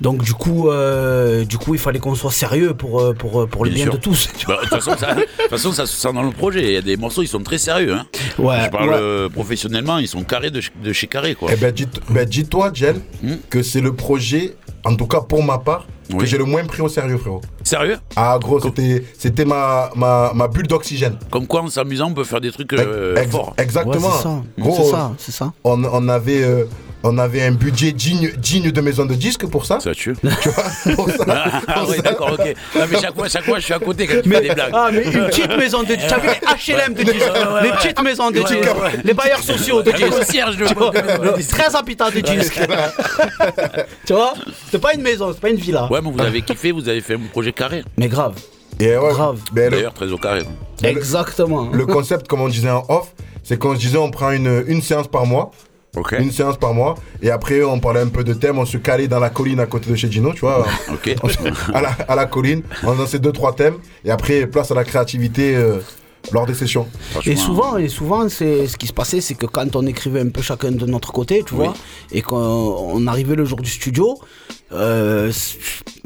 [0.00, 3.46] Donc du coup, euh, du coup, il fallait qu'on soit sérieux pour, euh, pour, euh,
[3.46, 4.28] pour le Bien de tous.
[4.46, 5.16] Bah, De toute façon, ça-
[5.50, 6.62] façon, se sent dans le projet.
[6.64, 7.94] Il y a des morceaux, ils sont très sérieux.
[7.94, 8.06] Hein.
[8.38, 8.94] Ouais, Je parle ouais.
[8.96, 11.34] euh, professionnellement, ils sont carrés de, de chez carré.
[11.34, 11.50] Quoi.
[11.52, 13.34] Eh ben, dis- ben, dis-toi, Gel, Hmm.
[13.50, 16.80] que c'est le projet, en tout cas pour ma part, que j'ai le moins pris
[16.80, 17.42] au sérieux, frérot.
[17.64, 21.18] Sérieux Ah, gros, c'était, c'était ma, ma, ma bulle d'oxygène.
[21.30, 23.52] Comme quoi, en s'amusant, on peut faire des trucs euh, Ex- forts.
[23.58, 23.94] Exactement.
[24.08, 24.42] Ouais, c'est ça.
[24.58, 25.52] Gros, C'est ça, c'est ça.
[25.64, 26.64] On, on avait, euh,
[27.04, 29.78] on avait un budget digne, digne de maison de disques pour ça.
[29.80, 30.14] Ça tue.
[30.42, 31.24] Tu vois, pour ça,
[31.68, 32.02] Ah pour oui, ça.
[32.02, 32.54] d'accord, ok.
[32.76, 34.70] Non, mais chaque fois, chaque fois, je suis à côté quand tu fais des blagues.
[34.72, 36.08] Ah, mais une petite maison de disques.
[36.08, 37.76] T'as vu les HLM de disques Ouais, ouais, Les ouais.
[37.76, 38.62] petites maisons de Ouais, disques.
[38.74, 38.92] ouais, ouais.
[39.04, 40.10] Les bailleurs sociaux de disques.
[40.10, 42.60] concierge de Tu vois, de- de- 13 habitants de disques.
[44.06, 44.34] tu vois
[44.70, 45.88] C'est pas une maison, c'est pas une villa.
[45.90, 47.84] Ouais, mais vous avez kiffé, vous avez fait un projet carré.
[47.96, 48.34] Mais grave.
[48.80, 49.40] Et ouais, Grave.
[49.52, 50.42] ben, le, D'ailleurs, très au carré.
[50.84, 51.68] Exactement.
[51.72, 53.08] le concept, comme on disait en off,
[53.42, 55.50] c'est qu'on se disait on prend une, une séance par mois.
[56.18, 56.94] Une séance par mois.
[57.22, 58.58] Et après, on parlait un peu de thèmes.
[58.58, 60.66] On se calait dans la colline à côté de chez Gino, tu vois.
[61.06, 62.62] Se- à, la, à la colline.
[62.84, 63.76] On dansait deux, trois thèmes.
[64.04, 65.78] Et après, place à la créativité euh,
[66.32, 66.86] lors des sessions.
[67.26, 70.28] Et souvent, et souvent, c'est ce qui se passait, c'est que quand on écrivait un
[70.30, 71.64] peu chacun de notre côté, tu Oui.
[71.64, 71.74] vois,
[72.12, 74.18] et qu'on on arrivait le jour du studio,
[74.72, 75.32] euh,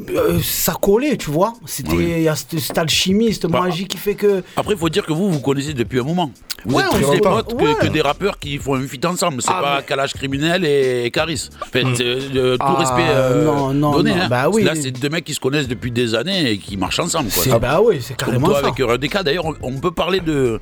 [0.09, 1.53] euh, ça collait, tu vois.
[1.65, 2.13] C'était, oui.
[2.17, 4.41] il y a cette, cette alchimie, cette Bah, magie qui fait que.
[4.55, 6.31] Après, il faut dire que vous, vous connaissez depuis un moment.
[6.65, 7.75] Vous Ouais, êtes plus des potes que, Ouais.
[7.81, 9.41] que des rappeurs qui font un feat ensemble.
[9.41, 11.49] C'est Ah, pas mais- Calage Criminel et, Caris.
[11.61, 14.11] Enfin, c'est, euh, tout Ah, respect non, non, donné.
[14.15, 14.21] non.
[14.21, 14.27] hein.
[14.29, 14.63] Bah oui.
[14.63, 17.29] Là, c'est deux mecs qui se connaissent depuis des années et qui marchent ensemble.
[17.31, 17.43] Quoi.
[17.43, 18.67] C'est, bah oui, c'est Comme carrément toi ça.
[18.67, 19.23] avec Redeka.
[19.23, 20.61] D'ailleurs, on, on peut parler de,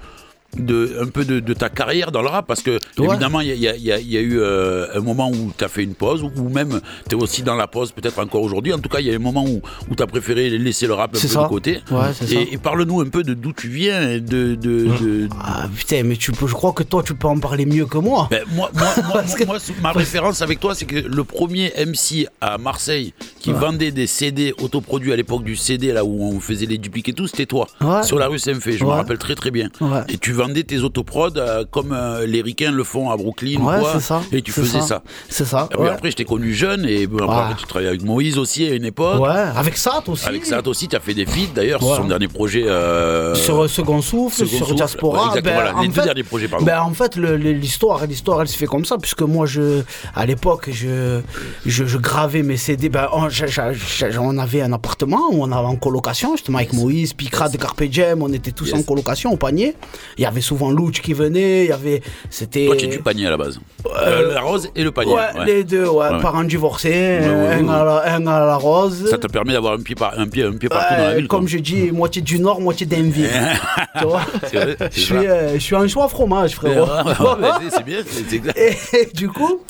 [0.57, 3.07] de un peu de, de ta carrière dans le rap parce que Ouais.
[3.09, 5.83] évidemment, il y y y y a eu euh, un moment où tu as fait
[5.83, 8.73] une pause ou, même tu es aussi dans la pause, peut-être encore aujourd'hui.
[8.73, 10.93] En tout cas, il y a un moment où, où tu as préféré laisser le
[10.93, 11.43] rap un peu ça.
[11.43, 11.79] de côté.
[11.89, 11.99] Ouais,
[12.31, 16.03] et et parle-nous un peu de d'où tu viens, et de, de, de- Ah putain,
[16.03, 18.27] mais tu peux, je crois que toi, tu peux en parler mieux que moi.
[18.29, 21.23] Ben, moi, moi, moi, Parce que- moi, sous- ma référence avec toi, c'est que le
[21.23, 23.59] premier MC à Marseille qui Ouais.
[23.59, 27.13] vendait des CD autoproduits à l'époque du CD, là où on faisait les dupliqués et
[27.13, 27.67] tout, c'était toi.
[28.03, 29.69] Sur la rue Saint-Fé, je me rappelle très très bien.
[30.09, 33.69] Et tu vendais tes autoprods euh, comme euh, les ricains le font à Brooklyn ou
[33.69, 33.91] Ouais, quoi.
[33.93, 34.21] c'est ça.
[34.32, 34.88] Et tu faisais ça.
[34.88, 35.04] ça.
[35.30, 35.69] C'est ça.
[35.77, 35.89] Ouais.
[35.89, 37.56] après, je t'ai connu jeune et après, Ouais.
[37.58, 39.21] tu travaillais avec Moïse aussi à une époque.
[39.21, 40.25] Ouais, avec Sat aussi.
[40.27, 42.63] Avec ça aussi, tu as fait des feats d'ailleurs sur son dernier projet.
[42.67, 44.75] euh, sur Second Souffle, Second sur.
[44.75, 45.34] Diaspora.
[45.41, 46.65] Ben, voilà, les deux fait- derniers projets, pardon.
[46.65, 49.82] Ben, en fait, l'histoire, l'histoire, elle se fait comme ça, puisque moi, je,
[50.15, 51.19] à l'époque, je,
[51.65, 52.89] je, je gravais mes CD.
[52.89, 57.58] Ben, on, avait un appartement où on avait en colocation, justement, avec Moïse, Picra de
[57.58, 59.75] Carpe Diem, on était tous en colocation au panier.
[60.17, 62.65] Il y avait souvent Louch qui venait, il y avait, c'était.
[62.65, 63.60] Toi, tu es du panier à la base.
[63.86, 65.13] Euh, la rose et le panier.
[65.13, 67.67] Ouais, les deux, ouais, parents divorcés, un.
[67.70, 69.10] À la, un à la rose.
[69.10, 71.28] Ça te permet d'avoir un pied, par, un pied, un pied partout dans la ville.
[71.28, 73.30] comme je dis, moitié du nord, moitié d'Enville.
[74.00, 76.88] tu vois C'est vrai, je suis, euh, je suis un choix fromage, frérot.
[77.70, 78.58] C'est- bien, c'est c'est exact.
[78.58, 79.62] Et du coup,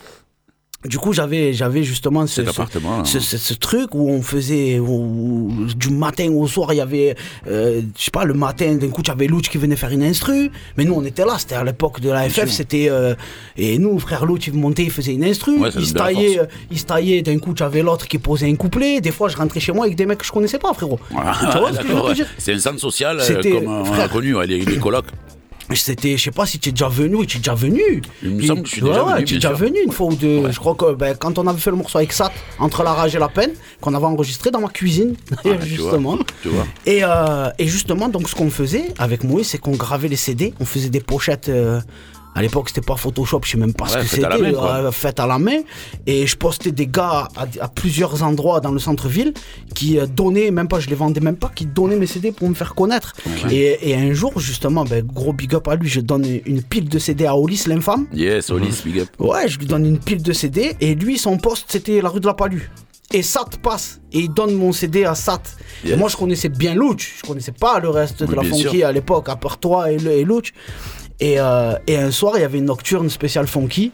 [0.86, 2.58] du coup, j'avais, j'avais justement ce, ce-
[3.00, 3.04] hein.
[3.06, 7.16] ce, truc où on faisait où- où du matin au soir, il y avait,
[7.48, 10.02] euh, je sais pas, le matin, d'un coup, tu avais Louch qui venait faire une
[10.04, 13.14] instru, mais nous, on était là, c'était à l'époque de la FF, c'était, euh,
[13.58, 16.46] et nous, frère Louch, il montait, il faisait une instru, Ouais, il se taillait, euh,
[16.72, 19.38] il se taillait, d'un coup, tu avais l'autre qui posait un couplet, des fois, je
[19.38, 21.00] rentrais chez moi avec des mecs que je connaissais pas, frérot.
[21.60, 21.82] Vois ce
[22.22, 22.26] ouais.
[22.40, 25.06] C'est un centre social, C'était- comme on a connu, les, les colocs.
[25.76, 28.02] C'était, je sais pas si tu es déjà venu, tu es déjà venu.
[28.24, 30.08] Il me semble que je suis ouais, déjà venu, tu es déjà venu une fois
[30.08, 30.52] ou deux.
[30.52, 33.16] Je crois que ben, quand on avait fait le morceau avec Sat, Entre la rage
[33.16, 36.18] et la peine, qu'on avait enregistré dans ma cuisine, Ah, tu vois, justement.
[36.42, 36.66] tu vois.
[36.86, 40.54] Et, euh, et justement, donc ce qu'on faisait avec Moïse, c'est qu'on gravait les CD,
[40.60, 41.50] on faisait des pochettes.
[41.50, 41.80] euh,
[42.34, 44.22] à l'époque, c'était pas Photoshop, je sais même pas ce que c'était,
[44.86, 45.60] euh, fait à la main.
[46.06, 49.34] Et je postais des gars à, à plusieurs endroits dans le centre-ville
[49.76, 52.48] qui euh, donnaient, même pas, je les vendais même pas, qui donnaient mes CD pour
[52.50, 53.14] me faire connaître.
[53.52, 56.88] Et, et un jour, justement, ben, gros big up à lui, je donne une pile
[56.88, 58.08] de CD à Olis, l'infâme.
[58.14, 59.10] Yes, Olis, big up.
[59.20, 62.20] Ouais, je lui donne une pile de CD et lui, son poste, c'était la rue
[62.22, 62.70] de la Palue.
[63.14, 65.42] Et Sat passe et il donne mon CD à Sat.
[65.86, 68.88] Et moi, je connaissais bien Louch, je connaissais pas le reste de la funky sûr.
[68.88, 70.54] à l'époque, à part toi et, le- et Louch.
[71.22, 73.92] Et, euh, et un soir, il y avait une nocturne spéciale funky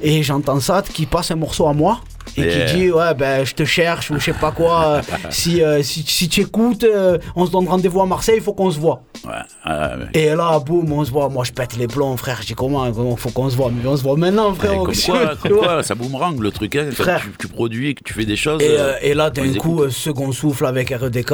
[0.00, 2.00] et j'entends Sat qui passe un morceau à moi.
[2.36, 2.64] Et Yeah.
[2.66, 5.82] qui dit ouais ben je te cherche ou je sais pas quoi euh, si, euh,
[5.82, 8.78] si, si tu écoutes euh, on se donne rendez-vous à Marseille il faut qu'on se
[8.80, 9.30] voit Ouais,
[9.66, 10.06] ouais, ouais.
[10.14, 11.28] et là, boum, on se voit.
[11.28, 12.38] Moi, je pète les plombs, frère.
[12.42, 13.70] Je dis comment, comment faut qu'on se voit?
[13.70, 14.82] Mais on se voit maintenant, frère.
[14.82, 17.20] Comme quoi, comme quoi, ça boomerang le truc, hein, Frère.
[17.20, 18.60] tu, tu produis et que tu fais des choses.
[18.60, 21.32] Et, et là, d'un coup, second souffle avec REDK,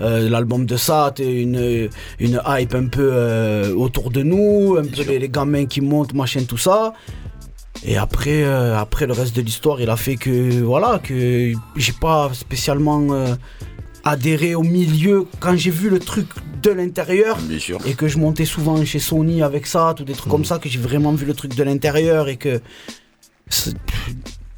[0.00, 5.28] l'album de Sat, une, une hype un peu autour de nous, un peu les, les
[5.28, 6.94] gamins qui montent, machin, tout ça.
[7.84, 11.92] Et après, euh, après le reste de l'histoire, il a fait que voilà, que j'ai
[11.92, 13.34] pas spécialement euh,
[14.04, 16.26] adhéré au milieu quand j'ai vu le truc
[16.62, 17.78] de l'intérieur Bien sûr.
[17.86, 20.30] et que je montais souvent chez Sony avec ça, ou des trucs Mhm.
[20.32, 22.60] comme ça, que j'ai vraiment vu le truc de l'intérieur et que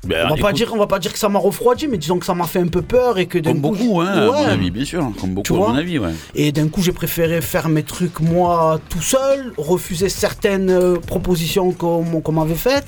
[0.06, 2.18] Ben, on va pas dire, on va pas dire que ça m'a refroidi, mais disons
[2.18, 4.26] que ça m'a fait un peu peur et que d'un Comme coup, beaucoup, hein, à
[4.26, 5.12] mon avis, bien sûr.
[5.20, 6.10] Comme beaucoup, à mon avis, ouais.
[6.34, 11.70] Et d'un coup, j'ai préféré faire mes trucs moi tout seul, refuser certaines euh, propositions
[11.72, 12.86] qu'on qu'on m'avait faites.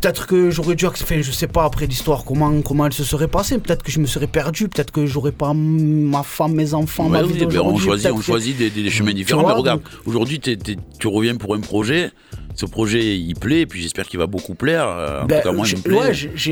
[0.00, 3.28] Peut-être que j'aurais dû, enfin, je sais pas après l'histoire comment comment elle se serait
[3.28, 3.56] passée.
[3.58, 4.68] Peut-être que je me serais perdu.
[4.68, 8.16] Peut-être que j'aurais pas ma femme, mes enfants, ma vie oui, ben, on choisit, on
[8.16, 9.40] que- choisit des, des- des chemins différents.
[9.42, 12.10] vois, mais regarde, donc- aujourd'hui, tu reviens pour un projet.
[12.54, 14.86] Ce projet, il plaît, et puis j'espère qu'il va beaucoup plaire.
[14.86, 15.96] euh, En Ben, tout cas, moi, il me plaît.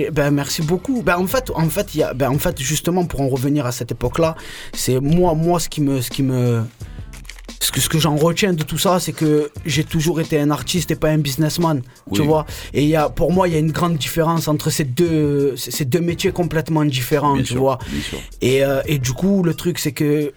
[0.04, 1.02] ouais, ben, merci beaucoup.
[1.02, 3.66] Ben, en fait, en fait, il y a, ben, en fait, justement, pour en revenir
[3.66, 4.34] à cette époque-là,
[4.74, 6.62] c'est moi, moi, ce qui me, ce qui me,
[7.60, 10.50] ce que, ce que j'en retiens de tout ça, c'est que j'ai toujours été un
[10.50, 12.46] artiste et pas un businessman, tu vois.
[12.74, 15.84] Et y a, pour moi, il y a une grande différence entre ces deux, ces
[15.84, 17.78] deux métiers complètement différents, Bien tu sûr, vois.
[18.40, 20.32] Et, euh, et du coup, le truc, c'est que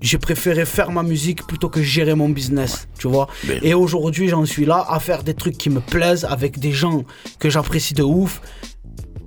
[0.00, 3.28] j'ai préféré faire ma musique plutôt que gérer mon business, tu vois.
[3.44, 3.58] Ben.
[3.62, 7.04] Et aujourd'hui, j'en suis là à faire des trucs qui me plaisent avec des gens
[7.38, 8.40] que j'apprécie de ouf.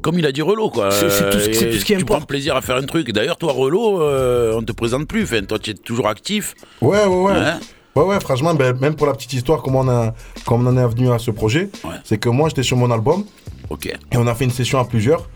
[0.02, 0.92] Comme il a dit Relo, quoi.
[0.92, 1.24] C'est- tout ce-
[1.66, 2.20] Euh, tout ce qui Tu importe.
[2.20, 3.12] prends plaisir à faire un truc.
[3.12, 5.24] D'ailleurs, toi, Relo, euh, on te présente plus.
[5.24, 6.56] Enfin, toi, tu es toujours actif.
[6.82, 7.34] Ouais, ouais, ouais.
[7.34, 7.60] Hein
[7.96, 10.14] Ouais, ouais, franchement, ben, même pour la petite histoire, comment on, a,
[10.46, 11.70] comment on en est venu à ce projet,
[12.06, 13.26] c'est que moi, j'étais sur mon album.
[13.70, 13.88] Ok.
[13.88, 15.28] Et on a fait une session à plusieurs.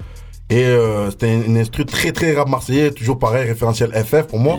[0.49, 4.39] Et euh, c'était une, une instru très, très rap marseillais, toujours pareil, référentiel FF pour
[4.39, 4.57] moi.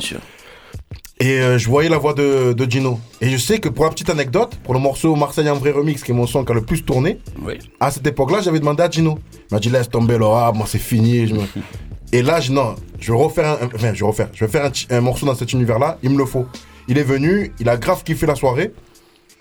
[1.20, 2.98] Et euh, je voyais la voix de, de Gino.
[3.20, 6.02] Et je sais que pour la petite anecdote, pour le morceau Marseille en vrai remix,
[6.02, 7.54] qui est mon son qui a le plus tourné, Oui.
[7.78, 9.18] à cette époque-là, j'avais demandé à Gino.
[9.50, 11.26] Il m'a dit laisse tomber le rap, moi c'est fini.
[11.28, 11.40] Je me-
[12.12, 14.70] Et là, je, non, je vais refaire un, enfin, je vais refaire, je vais faire
[14.90, 16.46] un morceau dans cet univers-là, il me le faut.
[16.88, 18.72] Il est venu, il a grave kiffé la soirée.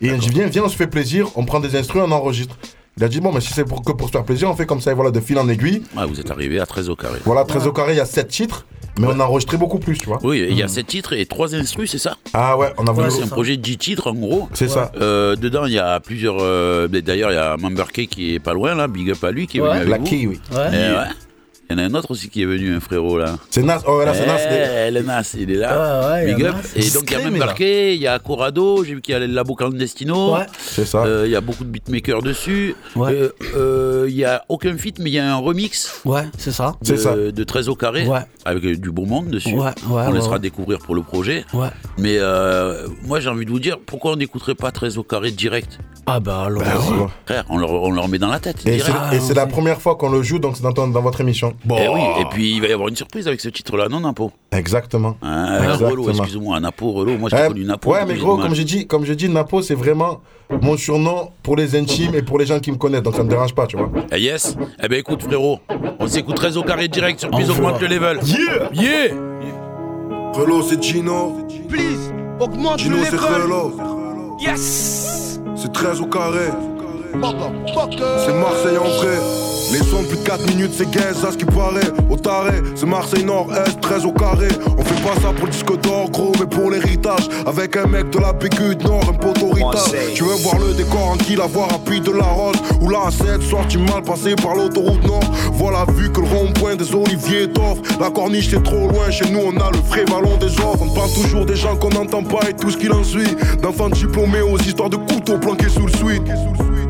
[0.02, 2.58] Et il dit viens, viens, on se fait plaisir, on prend des instruments, on enregistre.
[2.98, 4.66] Il a dit bon, mais si c'est pour, que pour se faire plaisir, on fait
[4.68, 5.82] comme ça, et voilà, de fil en aiguille.
[5.98, 7.20] Ouais, vous êtes arrivé à 13 au carré.
[7.26, 8.68] Voilà, 13 au carré, il y a 7 titres,
[9.00, 10.20] mais on a enregistré beaucoup plus, tu vois.
[10.24, 12.92] Oui, il y a 7 titres et 3 instrus, c'est ça Ah ouais, on a
[12.92, 13.10] voulu.
[13.10, 14.48] c'est un projet de 10 titres en gros.
[14.54, 14.92] C'est ça.
[15.02, 16.38] Euh, dedans, il y a plusieurs.
[16.40, 19.32] euh, D'ailleurs, il y a Member K qui est pas loin là, big up à
[19.32, 19.70] lui qui est Ouais.
[19.70, 20.08] venu avec Black vous.
[20.08, 20.40] Key, oui.
[20.52, 20.68] Ouais.
[20.68, 21.08] Et, ouais.
[21.70, 23.38] Il y en a un autre aussi qui est venu, un frérot là.
[23.50, 24.38] C'est Nas, oh là, c'est Nas.
[24.88, 25.70] Eh, le Nas, il est là.
[25.72, 26.56] Ah ouais, Big il y a up.
[26.76, 27.38] Et donc il y a même.
[27.40, 30.36] Darké, il y a Corrado, j'ai vu qu'il y a le Labo Clandestino.
[30.36, 30.46] Ouais.
[30.60, 31.04] C'est ça.
[31.06, 32.76] Euh, Il y a beaucoup de beatmakers dessus.
[32.96, 33.12] Ouais.
[33.14, 36.52] Euh, euh, Il y a aucun feat, mais il y a un remix Ouais, c'est
[36.52, 36.74] ça.
[36.82, 37.16] de, C'est ça.
[37.16, 38.20] de 13 au carré Ouais.
[38.46, 39.54] avec euh, du bon monde dessus.
[39.54, 40.40] Ouais, ouais, on laissera ouais.
[40.40, 41.46] découvrir pour le projet.
[41.54, 41.70] Ouais.
[41.98, 45.32] Mais euh, moi j'ai envie de vous dire, pourquoi on n'écouterait pas 13 au carré
[45.32, 45.80] direct?
[46.06, 46.62] Ah bah alors.
[46.62, 47.08] Bah, ouais.
[47.26, 48.58] Frère, on leur, on leur met dans la tête.
[48.66, 48.98] Et direct.
[49.12, 51.22] c'est et c'est la première fois qu'on le joue, donc c'est dans, ton- dans votre
[51.22, 51.53] émission.
[51.70, 54.32] Eh oui, et puis il va y avoir une surprise avec ce titre-là, non, Napo?
[54.52, 55.16] Exactement.
[55.22, 55.90] Ah, Exactement.
[55.90, 57.92] Relo, excuse-moi, Napo, Relo, moi j'ai Ouais, connu Napo.
[57.92, 60.22] ouais, mais gros, comme j'ai dit, comme je dis, Napo, c'est vraiment
[60.62, 63.30] mon surnom pour les intimes et pour les gens qui me connaissent, donc ça me
[63.30, 63.90] dérange pas, tu vois.
[64.12, 65.60] Eh yes Eh ben écoute frérot,
[66.00, 67.66] on s'écoute 13 au carré direct, surprise Envoie.
[67.72, 68.20] augmente le level.
[68.26, 69.16] Yeah Yeah
[70.34, 71.38] Relo, c'est Gino.
[71.70, 73.42] Please, augmente Gino, le c'est level.
[73.44, 73.78] Relo.
[74.40, 75.40] Yes.
[75.56, 76.50] C'est 13 au carré.
[77.14, 79.18] C'est Marseille en vrai.
[79.72, 81.90] Les sons plus de 4 minutes, c'est gay, ça ce qui paraît.
[82.10, 84.48] Au taré, c'est Marseille Nord-Est, 13 au carré.
[84.78, 87.28] On fait pas ça pour le disque d'or, gros, mais pour l'héritage.
[87.46, 90.14] Avec un mec de la PQ de Nord, un ritage.
[90.14, 92.58] Tu veux voir le décor en qui la voie rapide de la rose.
[92.82, 95.24] Ou la 7 sorti mal passé par l'autoroute Nord.
[95.54, 97.82] Voilà, vu que le rond-point des Oliviers t'offre.
[98.00, 100.82] La corniche c'est trop loin, chez nous on a le vrai ballon des offres.
[100.82, 103.36] On parle toujours des gens qu'on n'entend pas et tout ce qu'il en suit.
[103.62, 106.24] D'enfants diplômés aux histoires de couteaux planqués sous le suite.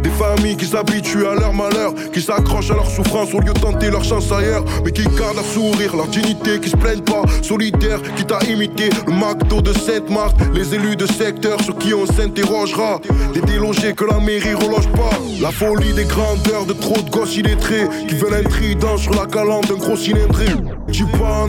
[0.03, 3.59] Des familles qui s'habituent à leur malheur, qui s'accrochent à leur souffrance au lieu de
[3.59, 7.23] tenter leur chance ailleurs, mais qui gardent leur sourire, leur dignité, qui se plaignent pas,
[7.41, 12.05] solidaires, qui t'a imité, le McDo de Sainte-Marthe, les élus de secteur sur qui on
[12.05, 12.99] s'interrogera,
[13.33, 17.37] les délogés que la mairie reloge pas, la folie des grandeurs de trop de gosses
[17.37, 20.47] illettrés, qui veulent un trident sur la calandre d'un gros cylindré.
[20.91, 21.47] Tu pas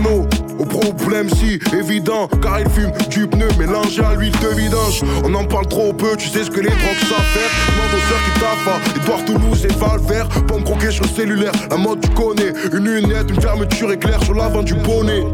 [0.59, 5.03] au problème si évident, car il fume du pneu mélangé à l'huile de vidange.
[5.25, 8.44] On en parle trop peu, tu sais ce que les drogues savent faire.
[8.45, 10.29] Taffent, Edouard Toulouse et Valvert.
[10.47, 12.53] Pomme croquer sur le cellulaire, la mode tu connais.
[12.73, 15.25] Une lunette, une fermeture éclair sur l'avant du bonnet.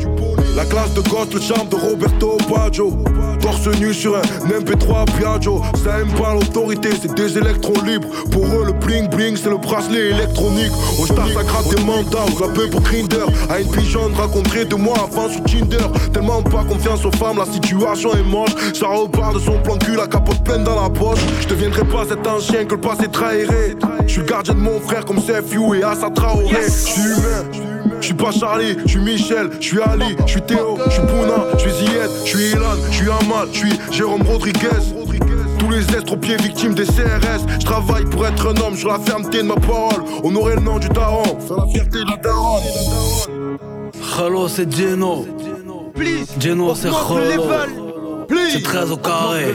[0.56, 2.92] La classe de gosse, le charme de Roberto Baggio.
[3.40, 5.62] Torse nu sur un MP3 Piaggio.
[5.82, 8.08] Ça aime pas l'autorité, c'est des électrons libres.
[8.30, 10.72] Pour eux, le bling bling, c'est le bracelet électronique.
[11.00, 13.24] Au star, ça gratte des mandats, on la paix pour Grinder.
[13.48, 15.86] À une pigeonne rencontrée deux mois avant sur Tinder.
[16.12, 18.54] Tellement pas confiance aux femmes, la situation est moche.
[18.74, 21.20] Ça repart de son plan de cul, la capote pleine dans la poche.
[21.40, 23.76] Je deviendrai pas cet ancien que le passé trahirait.
[24.06, 26.56] Je suis le gardien de mon frère comme Sefiu et Assa Traoré.
[26.66, 27.79] Je suis humain.
[28.00, 31.02] Je suis pas Charlie, je suis Michel, je suis Ali, je suis Théo, je suis
[31.02, 34.68] Pouna, je suis Zied, je suis Ilan, je suis Amal, je suis Jérôme Rodriguez.
[35.58, 39.38] Tous les estropiés victimes des CRS, je travaille pour être un homme sur la fermeté
[39.38, 40.02] de ma parole.
[40.24, 42.62] Honorer le nom du daron, faire la fierté de la daronne.
[44.18, 45.26] Hello, c'est Geno.
[46.38, 47.42] Geno, c'est Hello.
[48.52, 49.54] C'est 13 au carré.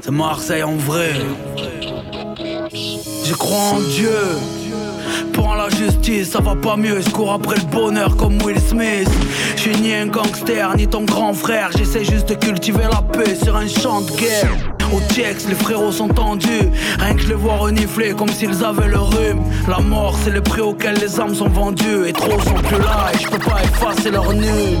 [0.00, 1.12] C'est Marseille en vrai.
[3.24, 4.10] Je crois en Dieu.
[5.32, 7.00] Pour la justice, ça va pas mieux.
[7.00, 9.10] Je cours après le bonheur comme Will Smith.
[9.56, 11.70] Je suis ni un gangster, ni ton grand frère.
[11.76, 14.52] J'essaie juste de cultiver la paix sur un champ de guerre.
[14.92, 16.70] Au Tiex, les frérots sont tendus.
[16.98, 19.42] Rien que je les vois renifler comme s'ils avaient le rhume.
[19.68, 22.06] La mort, c'est le prix auquel les âmes sont vendues.
[22.06, 24.78] Et trop sont plus là, et je peux pas effacer leur nul.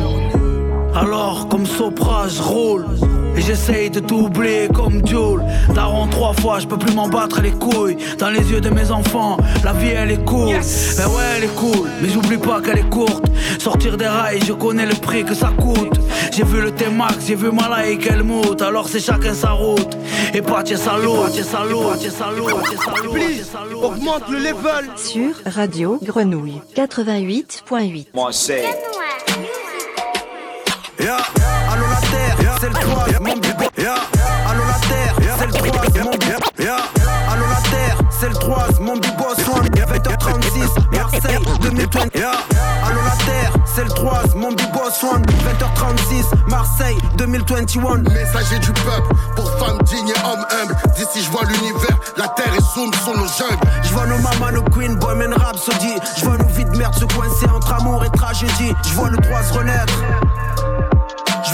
[0.94, 2.86] Alors, comme Sopra, je roule.
[3.36, 5.42] Et j'essaye de t'oublier comme Jules.
[5.74, 7.96] Daron trois fois, je peux plus m'en battre les couilles.
[8.18, 10.54] Dans les yeux de mes enfants, la vie elle est cool.
[10.96, 13.24] Ben ouais, elle est cool, mais j'oublie pas qu'elle est courte.
[13.58, 15.98] Sortir des rails, je connais le prix que ça coûte.
[16.32, 18.60] J'ai vu le T-Max, j'ai vu Malaïk Helmut.
[18.62, 19.96] Alors c'est chacun sa route.
[20.32, 23.84] Et pas tiens salaud, tiens salaud, tiens salaud, tiens salaud.
[23.84, 24.84] Augmente le level.
[24.96, 28.06] Sur Radio Grenouille 88.8.
[31.04, 31.18] Yeah.
[31.70, 33.70] Allô la terre, c'est le 3, mon bigot.
[33.76, 33.92] Yeah.
[34.48, 36.40] Allô la terre, c'est le 3, mon bigot.
[36.58, 36.76] Yeah.
[37.30, 39.34] Allô la terre, c'est le 3, mon bigot.
[39.44, 40.64] Soin, 20h36,
[40.96, 42.14] Marseille, 2020.
[42.14, 42.32] Yeah.
[42.86, 44.90] Allô la terre, c'est le 3, mon bigot.
[44.98, 47.98] Soin, 20h36, Marseille, 2021.
[47.98, 50.74] Messager du peuple, pour femmes dignes et hommes humbles.
[50.96, 53.60] D'ici je vois l'univers, la terre est zoom sur nos jungles.
[53.82, 55.96] Je vois nos mamas, nos queens, bohemian rhapsody.
[56.16, 58.72] Je vois nos vies de merde se coincer entre amour et tragédie.
[58.84, 59.92] Je vois le droit se renaître.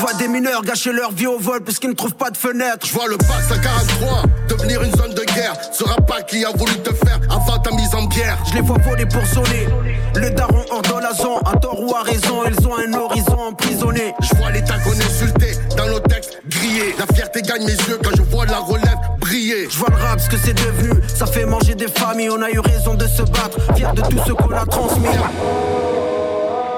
[0.00, 2.36] Je vois des mineurs gâcher leur vie au vol parce qu'ils ne trouvent pas de
[2.38, 2.86] fenêtre.
[2.86, 5.52] Je vois le bac 143 devenir une zone de guerre.
[5.74, 8.38] Ce pas qui a voulu te faire avant ta mise en bière.
[8.48, 9.68] Je les vois voler pour sonner.
[10.14, 13.38] Le daron hors dans la zone, à tort ou à raison, ils ont un horizon
[13.50, 14.14] emprisonné.
[14.22, 16.94] Je vois l'état qu'on insulté dans nos textes grillés.
[16.98, 19.68] La fierté gagne mes yeux quand je vois la relève briller.
[19.68, 20.98] Je vois le rap, ce que c'est devenu.
[21.14, 23.58] Ça fait manger des familles, on a eu raison de se battre.
[23.76, 25.08] Fier de tout ce qu'on a transmis.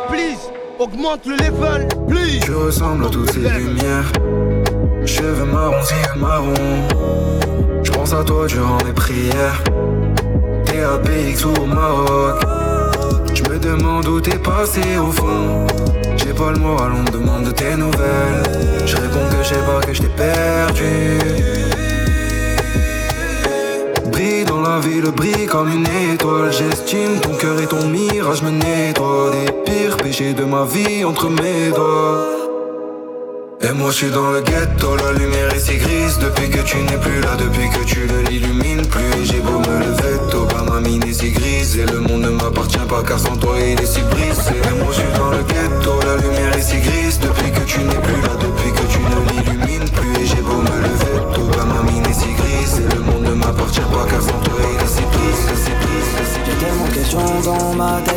[0.09, 0.41] Please,
[0.79, 1.89] augmente le level.
[2.09, 2.41] Please.
[2.45, 4.11] Tu ressembles à toutes ces lumières.
[5.05, 6.55] Cheveux marron, yeux marron.
[7.83, 9.63] Je pense à toi durant mes prières.
[10.65, 12.43] TAPX ou au Maroc.
[13.35, 15.67] Je me me demande où t'es passé au fond.
[16.17, 18.43] J'ai pas le moral, on me demande de tes nouvelles.
[18.87, 21.72] Je réponds que je sais pas que je t'ai perdu.
[24.11, 26.51] Brille dans la ville, brille comme une étoile.
[26.53, 29.33] J'estime ton cœur et ton mirage me nettoie.
[29.33, 32.43] Les pires péchés de ma vie entre mes doigts.
[33.65, 36.79] Et moi je suis dans le ghetto, la lumière est si grise Depuis que tu
[36.79, 40.65] n'es plus là, depuis que tu ne l'illumines plus j'ai beau me lever tôt, bah
[40.69, 43.81] ma mine est si grise Et le monde ne m'appartient pas car sans toi il
[43.81, 47.21] est si brisé Et moi je suis dans le ghetto, la lumière est si grise
[47.21, 48.82] Depuis que tu n'es plus là, depuis que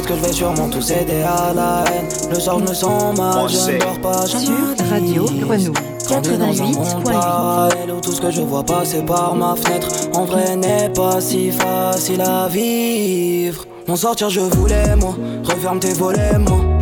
[0.06, 2.08] dans tête que je vais sûrement tous céder à la haine.
[2.30, 5.72] Le soir, je me sens mal, je ne dors pas, je Sur Radio Grenouille.
[6.08, 7.92] 88.8.
[7.92, 9.88] où tout ce que je vois passer par ma fenêtre.
[10.14, 13.66] En vrai n'est pas si facile à vivre.
[13.88, 15.16] M'en sortir je voulais moi.
[15.44, 16.75] Referme tes volets moi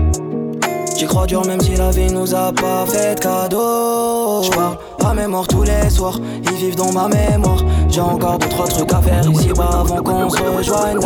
[0.95, 4.43] J'y crois dur même si la vie nous a pas fait de cadeau.
[4.43, 7.63] J'parle à mes morts tous les soirs Ils vivent dans ma mémoire.
[7.89, 10.99] J'ai encore deux trois trucs à faire ici bas Avant qu'on se rejoigne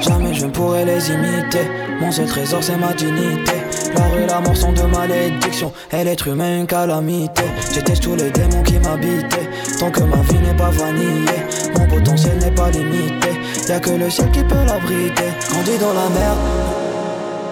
[0.00, 1.68] Jamais je ne pourrai les imiter.
[2.00, 3.52] Mon seul trésor c'est ma dignité.
[3.94, 5.72] La rue la mort sont de malédiction.
[5.92, 7.42] Et l'être humain une calamité.
[7.72, 9.48] Teste tous les démons qui m'habitaient.
[9.78, 11.42] Tant que ma vie n'est pas vanillée
[11.78, 13.30] Mon potentiel n'est pas limité.
[13.68, 15.30] Y'a que le ciel qui peut l'abriter.
[15.50, 16.38] Grandi dans la merde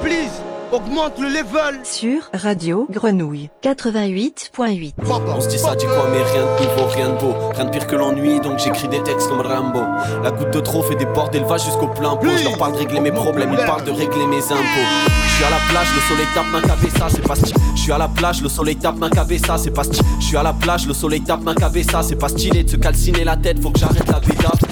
[0.02, 0.37] Please,
[0.72, 1.80] augmente le level.
[1.84, 4.94] Sur Radio Grenouille 88.8.
[5.06, 7.34] On se dit ça, dit quoi, mais rien de nouveau, rien de beau.
[7.54, 9.80] Rien de pire que l'ennui, donc j'écris des textes comme Rambo.
[10.22, 12.28] La goutte de trop fait des bords d'élevage jusqu'au plein pot.
[12.36, 14.88] Je leur parle de régler mes problèmes, ils parlent de régler mes impôts.
[15.26, 17.54] Je suis à la plage, le soleil tape ma cabeza, c'est pas stylé.
[17.74, 20.08] Je suis à la plage, le soleil tape ma cabeza, c'est pas stylé.
[20.20, 22.76] Je suis à la plage, le soleil tape ma cabeza, c'est pas stylé de se
[22.76, 24.67] calciner la tête, faut que j'arrête la bédave.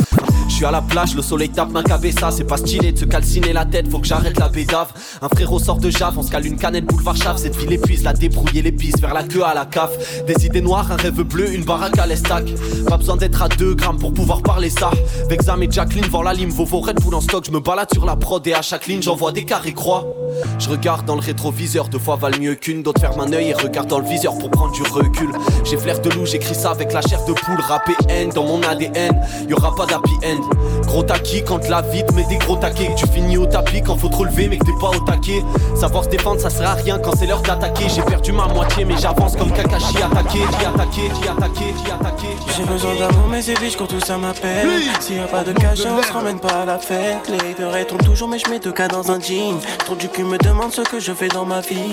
[0.57, 3.05] Je suis à la plage, le soleil tape ma cabeza, c'est pas stylé de se
[3.05, 4.89] calciner la tête, faut que j'arrête la bédave.
[5.21, 8.03] Un frérot sort de Jave, on se cale une canette boulevard Chave, cette ville épuise,
[8.03, 10.25] la débrouiller pistes, faire la queue à la CAF.
[10.25, 12.47] Des idées noires, un rêve bleu, une baraque à l'estac.
[12.89, 14.91] Pas besoin d'être à 2 grammes pour pouvoir parler ça.
[15.29, 18.07] Vexam et Jacqueline, vend la lime, Vovo Red Bull en stock, je me balade sur
[18.07, 20.07] la prod et à chaque ligne j'envoie des carrés croix.
[20.59, 23.53] Je regarde dans le rétroviseur, deux fois valent mieux qu'une, d'autres ferment un œil et
[23.53, 25.29] regarde dans le viseur pour prendre du recul.
[25.65, 28.63] J'ai flair de loup, j'écris ça avec la chair de poule, rappé N dans mon
[28.63, 30.46] ADN, y aura pas d'happy end.
[30.87, 33.83] Gros taquis quand la vie te met des gros taquets, que tu finis au tapis
[33.83, 35.43] quand faut te relever mais que t'es pas au taquet.
[35.75, 37.87] Savoir se défendre ça sert à rien quand c'est l'heure d'attaquer.
[37.89, 42.29] J'ai perdu ma moitié mais j'avance comme Kakashi attaqué, qui attaqué, qui attaqué, qui attaqué.
[42.57, 44.69] J'ai besoin d'amour, mais c'est quand tout ça m'appelle.
[45.01, 47.29] S'il y a pas de cash, on se ramène pas à la fête.
[47.29, 49.59] Les deux tombent toujours, mais je mets deux cas dans un jean.
[49.79, 51.93] Trop du cul me demande ce que je fais dans ma vie.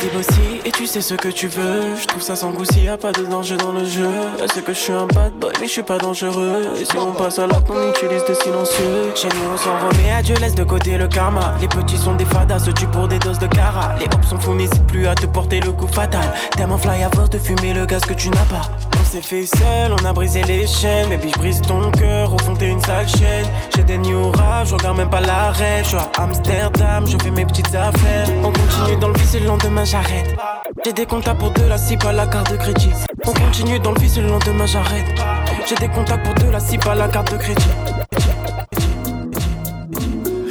[0.00, 1.96] T'es bossy et tu sais ce que tu veux.
[2.00, 4.10] Je trouve ça sans goût s'il y a pas de danger dans le jeu.
[4.52, 6.62] C'est que je suis un bad boy, mais je suis pas dangereux.
[6.80, 7.46] Et si on passe à
[7.84, 9.12] on utilise des silencieux.
[9.14, 11.54] Chez nous, on s'en remet à Dieu, laisse de côté le karma.
[11.60, 13.94] Les petits sont des fadas, se tuent pour des doses de cara.
[13.98, 16.32] Les hops sont fous, n'hésite plus à te porter le coup fatal.
[16.56, 18.62] Tellement fly à force de fumer le gaz que tu n'as pas.
[19.00, 21.08] On s'est fait seul, on a brisé les chaînes.
[21.08, 23.46] Mais puis je brise ton cœur, au fond t'es une sale chaîne.
[23.74, 24.32] J'ai des new
[24.64, 25.82] je regarde même pas l'arrêt.
[25.82, 28.28] Je suis à Amsterdam, je fais mes petites affaires.
[28.42, 30.34] On continue dans le vice le lendemain j'arrête.
[30.84, 32.92] J'ai des contacts pour de la cible à la carte de crédit.
[33.26, 35.06] On continue dans le vice le lendemain j'arrête.
[35.66, 37.64] J'ai des contacts pour de la cible à la carte de crédit.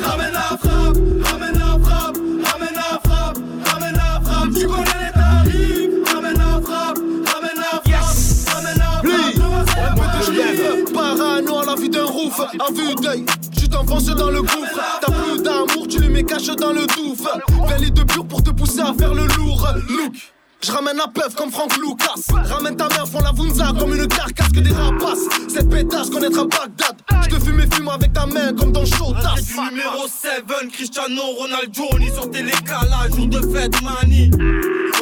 [0.02, 4.50] Ramène la frappe, ramène la frappe, ramène la frappe, ramène la frappe.
[4.58, 6.14] Tu connais les tarifs.
[6.14, 6.98] Ramène la frappe,
[7.32, 9.02] ramène la frappe, ramène la
[9.72, 10.24] frappe.
[10.26, 13.26] Chiffre, parano à la vue d'un roof, à vue d'œil.
[13.56, 17.22] Tu t'enfonces dans le gouffre, t'as plus d'amour, tu les mets cachés dans le douf.
[17.68, 19.68] Valide de pur pour te pousser à faire le lourd.
[19.90, 20.33] Look.
[20.64, 22.16] Je ramène la peuf comme Franck Lucas.
[22.50, 25.28] Ramène ta mère, font la vunza comme une carcasse que des rapaces.
[25.50, 26.96] Cette pétasse connaîtra Bagdad.
[27.24, 29.36] Je te fume et fume avec ta main comme dans Showtas.
[29.70, 34.32] Numéro 7, Cristiano Ronaldo, ni sur télécala, jour de fête, mani.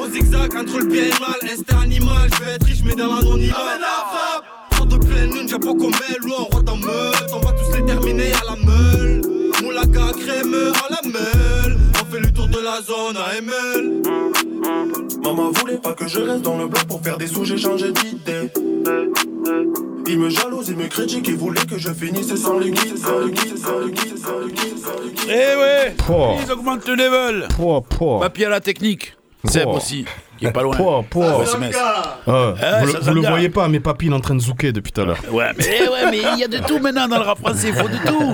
[0.01, 2.95] Au zigzag entre le bien et le mal, instinct animal, je vais être riche mais
[2.95, 3.53] dans l'anonymat.
[3.53, 7.29] Ramène la frappe, de pleine lune, j'ai pas comme elle, ou en roi dans meute,
[7.33, 9.21] on va tous les terminer à la meule.
[9.61, 14.40] Moulaga crémeux à la meule, on fait le tour de la zone AML.
[15.23, 17.91] Maman voulait pas que je reste dans le bloc pour faire des sous, j'ai changé
[17.91, 18.51] d'idée.
[20.07, 23.19] Il me jalouse, il me critique, il voulait que je finisse sans le guide, sans
[23.19, 25.29] le guide, sans le guide, sans le guide, sans le guide.
[25.29, 26.35] Eh ouais Pouah.
[26.45, 28.19] Ils augmentent le level Pouah, pouah.
[28.21, 29.67] Papier à la technique Pouah.
[29.75, 30.05] aussi,
[30.37, 30.75] qui est pas loin.
[30.75, 31.43] Pouah, pouah.
[31.43, 31.75] SMS.
[31.79, 34.41] Ah, Ah, vous le- vous le voyez pas, mais papy il est en train de
[34.41, 35.17] zouker depuis tout à l'heure.
[35.31, 37.71] Ouais, mais eh ouais, mais il y a de tout maintenant dans le rap français,
[37.71, 38.33] faut de tout.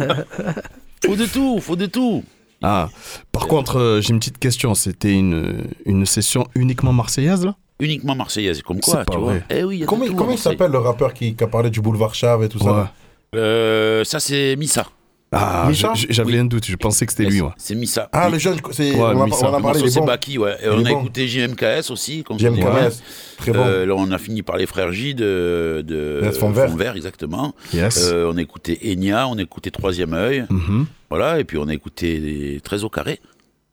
[1.06, 2.24] Faut de tout, faut de tout.
[2.63, 2.89] Ah,
[3.32, 4.74] par contre, euh, j'ai une petite question.
[4.74, 7.56] C'était une, une session uniquement marseillaise là?
[7.79, 9.34] Uniquement marseillaise, comme quoi, C'est pas tu vois.
[9.34, 9.44] vrai.
[9.52, 12.50] Eh oui, Comment, il s'appelle le rappeur qui, qui a parlé du boulevard Chave et
[12.50, 13.40] tout ça Ouais.
[13.40, 14.88] Euh, ça c'est Missa.
[15.32, 15.69] Ah,
[16.10, 17.42] j'avais un doute, je pensais que c'était lui.
[17.42, 17.50] ouais.
[17.58, 18.08] C'est Missa.
[18.13, 20.06] Ah, le jeune, c'est- Ouais, on, on a parlé, c'est bon.
[20.06, 20.56] Baki, ouais.
[20.63, 21.00] Et on a bon.
[21.02, 22.23] écouté JMKS aussi.
[22.23, 23.02] comme JMKS,
[23.38, 23.60] très bon.
[23.65, 26.96] Euh, là, on a fini par les frères J de, de Yes, Fond Vert.
[26.96, 27.54] exactement.
[27.73, 28.10] Yes.
[28.10, 30.46] Euh, on a écouté Enya, on a écouté Troisième œil.
[30.50, 30.86] Mhm.
[31.10, 33.19] Voilà, et puis on a écouté les 13 au carré.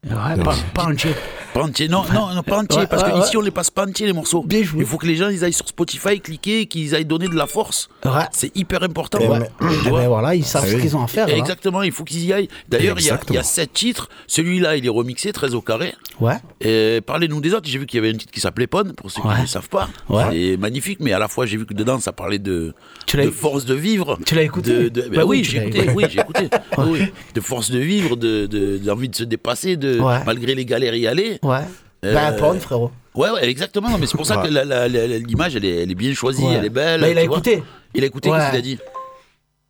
[0.07, 1.11] Ouais, pas, pas entier.
[1.55, 3.43] Pas entier, non, non, non, pas entier, Ouais, parce ouais, qu'ici ouais.
[3.43, 4.45] on les passe pas entiers les morceaux.
[4.51, 7.47] Il faut que les gens ils aillent sur Spotify, cliquer, qu'ils aillent donner de la
[7.47, 7.89] force.
[8.33, 9.19] C'est hyper important.
[9.21, 9.39] Ouais.
[9.61, 11.37] ben, voilà, ils savent ce qu'ils ont à faire, là.
[11.37, 12.49] Exactement, il faut qu'ils y aillent.
[12.69, 14.09] D'ailleurs, il y, a- y sept titres.
[14.27, 15.95] Celui-là, il est remixé, 13 au carré.
[16.21, 16.35] Ouais.
[16.61, 17.69] Et parlez-nous des autres.
[17.69, 19.69] J'ai vu qu'il y avait un titre qui s'appelait Pon, pour ceux qui ne savent
[19.69, 19.89] pas.
[20.09, 20.25] Ouais.
[20.33, 22.75] C'est magnifique, mais à la fois, j'ai vu que dedans, ça parlait de,
[23.07, 24.19] Tu l'as- de force de vivre.
[24.27, 25.89] Tu l'as écouté de, de- Bah ben oui, j'ai écouté.
[25.95, 26.49] Oui, j'ai écouté.
[27.35, 30.19] De force de vivre, de, de- d'envie de se dépasser, de, Ouais.
[30.27, 31.39] malgré les galères y aller.
[31.43, 31.61] Ouais.
[32.03, 32.91] Ben, Pon, frérot.
[33.15, 33.89] Ouais, ouais, exactement.
[33.91, 36.55] Non, mais c'est pour ça que l'image, elle est, elle est bien choisie, Ouais.
[36.59, 37.01] elle est belle.
[37.01, 37.63] Bah, il a écouté.
[37.95, 38.79] Il a écouté, qu'est-ce qu'il a dit?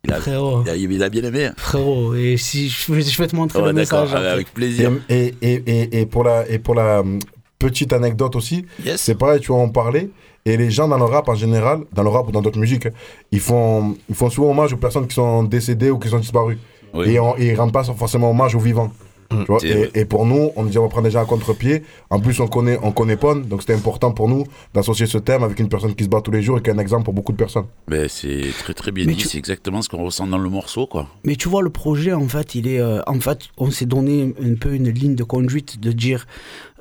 [0.07, 0.63] Il a, Frérot.
[0.65, 1.49] il a, il a bien aimé.
[1.57, 4.13] Frérot, et si je, vais- je vais te montrer Ouais, le message.
[4.13, 4.91] avec plaisir.
[5.09, 7.19] Et, et, et, et pour la, et pour la hum,
[7.57, 8.65] petite anecdote aussi,
[8.97, 10.09] c'est pareil, tu vois, on parlait.
[10.45, 12.87] Et les gens dans le rap en général, dans le rap ou dans d'autres musiques,
[13.31, 16.59] ils font, ils font souvent hommage aux personnes qui sont décédées ou qui sont disparues.
[17.03, 18.91] Et, on- et ils rendent pas forcément hommage aux vivants.
[19.29, 19.91] Tu vois, c'est vrai.
[19.95, 21.83] et, et pour nous, on disait on va prendre déjà un contre-pied.
[22.09, 25.43] En plus, on connaît, on connaît Pon, donc c'était important pour nous d'associer ce thème
[25.43, 27.13] avec une personne qui se bat tous les jours et qui est un exemple pour
[27.13, 27.65] beaucoup de personnes.
[27.87, 30.49] Ben, c'est très très bien Mais dit, tu- c'est exactement ce qu'on ressent dans le
[30.49, 31.07] morceau, quoi.
[31.23, 32.79] Mais tu vois, le projet, en fait, il est.
[32.79, 36.27] euh, en fait, on s'est donné un peu une ligne de conduite de dire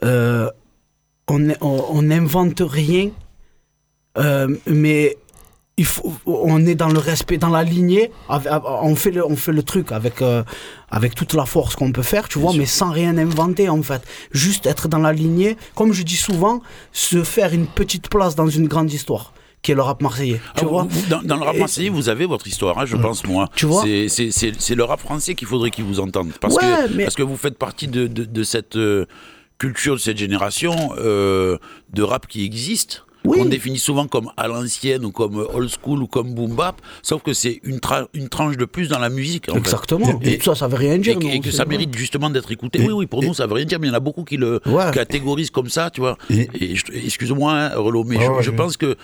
[0.05, 0.51] euh,
[1.29, 3.11] on est- on on n'invente rien,
[4.19, 5.17] euh, mais
[5.77, 8.13] il faut, on est dans le respect, dans la lignée.
[8.29, 10.45] on, fait le, on fait le truc avec, euh,
[10.91, 14.03] avec toute la force qu'on peut faire, tu vois, mais sans rien inventer, en fait.
[14.31, 16.63] Juste être dans la lignée, comme je dis souvent,
[16.93, 20.41] se faire une petite place dans une grande histoire, qui est le rap marseillais.
[20.57, 22.87] Tu Ah, vois vous- dans, dans le rap Et- marseillais, vous avez votre histoire, hein,
[22.87, 23.49] je pense, moi.
[23.57, 26.31] Tu vois C'est- C'est c'est- c'est le rap français qu'il faudrait qu'il vous entende.
[26.41, 29.07] Parce, Ouais, que, mais- parce que vous faites partie de, de- de cette euh,
[29.59, 31.59] culture, de cette génération euh,
[31.93, 33.05] de rap qui existe.
[33.27, 37.23] On définit souvent comme à l'ancienne ou comme old school ou comme boom bap, sauf
[37.23, 39.49] que c'est une, tra- une tranche de plus dans la musique.
[39.49, 39.59] en fait.
[39.59, 40.21] Exactement.
[40.23, 42.81] Et ça, ça veut rien dire, Et, que- et ça mérite justement d'être écouté.
[42.81, 44.37] oui, oui, pour nous, ça veut rien dire, mais il y en a beaucoup qui
[44.37, 44.61] le
[44.93, 46.19] catégorisent comme ça, tu vois.
[46.31, 46.49] Et,
[47.05, 48.57] excuse-moi, hein, Relo, mais je, ouais, je ouais.
[48.57, 48.97] pense que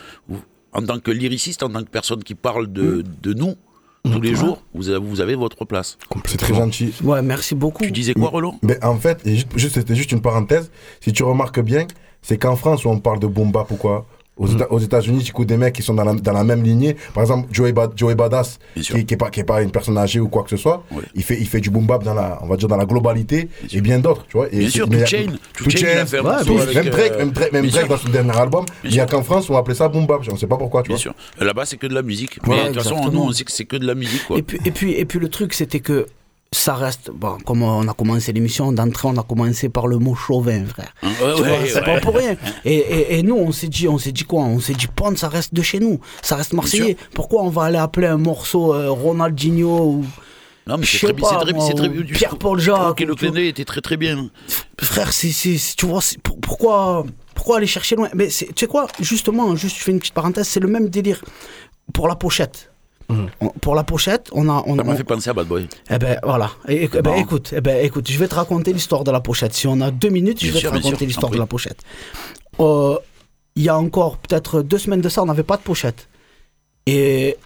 [0.73, 3.55] en tant que lyriciste, en tant que personne qui parle de, de nous
[4.05, 5.99] tous les jours, vous avez, vous avez votre place.
[6.27, 6.93] C'est très gentil.
[7.03, 7.85] Ouais, merci beaucoup.
[7.85, 10.71] Tu disais quoi, Relo Mais en fait, et c'était juste une parenthèse.
[11.01, 11.87] Si tu remarques bien,
[12.23, 14.07] c'est qu'en France où on parle de boom bap ou quoi,
[14.37, 14.57] aux, Mm.
[14.57, 16.97] Éta- aux États-Unis, tu écoutes des mecs qui sont dans la, dans la même lignée.
[17.13, 19.99] Par exemple, Joey, Ba- Joey Badass, qui, qui est pas, qui est pas une personne
[19.99, 20.83] âgée ou quoi que ce soit,
[21.15, 23.51] il, fait, il fait du boom bap dans la, on va dire dans la globalité
[23.71, 24.47] et bien d'autres, tu vois.
[24.51, 25.27] Et Bien sûr, Two Chain.
[25.53, 27.63] Two Chain, il a Chain, fait ouais, tous, avec, même Drake, euh, même Drake, même
[27.63, 27.97] bien Drake sûr.
[27.97, 30.23] dans son dernier album, il y a qu'en France on appelait ça boom bap.
[30.33, 31.01] On sait pas pourquoi, tu Bien vois.
[31.03, 31.15] sûr.
[31.39, 32.39] Là-bas, c'est que de la musique.
[32.43, 34.39] Voilà, mais de toute façon, nous, on sait que c'est que de la musique, quoi.
[34.39, 36.07] Et puis, et puis, et puis le truc, c'était que
[36.53, 37.11] ça reste.
[37.13, 40.93] Bon, comme on a commencé l'émission, d'entrée, on a commencé par le mot chauvin, frère.
[41.03, 41.85] Ouais, c'est ouais.
[41.85, 42.37] pas pour rien.
[42.65, 44.43] Et, et, et nous, on s'est dit, on s'est dit quoi?
[44.43, 46.01] On s'est dit, Pond, ça reste de chez nous.
[46.23, 46.97] Ça reste marseillais.
[47.15, 50.05] Pourquoi on va aller appeler un morceau euh, Ronaldinho ou.
[50.67, 52.15] Non, mais c'est très, pas, très, moi, c'est très ou bien.
[52.15, 53.01] Pierre-Paul Jacques.
[53.01, 54.31] Le d'œil était très très bien.
[54.81, 55.33] Frère, c'est,
[55.77, 58.09] tu vois, pour- pourquoi, pourquoi aller chercher loin?
[58.15, 61.25] Mais tu sais quoi, justement, juste je fais une petite parenthèse, c'est le même délire
[61.93, 62.70] pour la pochette.
[63.41, 64.63] On- Pour la pochette, on a.
[64.67, 65.69] On, Ça m'a fait penser à Bad Boy.
[65.91, 66.51] Eh ben voilà.
[66.69, 69.53] Et- eh ben, écoute, eh ben, écoute, je vais te raconter l'histoire de la pochette.
[69.55, 71.81] Si on a deux minutes, je vais sûr, te raconter l'histoire de la pochette.
[72.61, 72.97] Euh,
[73.57, 76.09] Il y a encore peut-être deux semaines de ça, on n'avait pas de pochette.
[76.87, 77.37] Et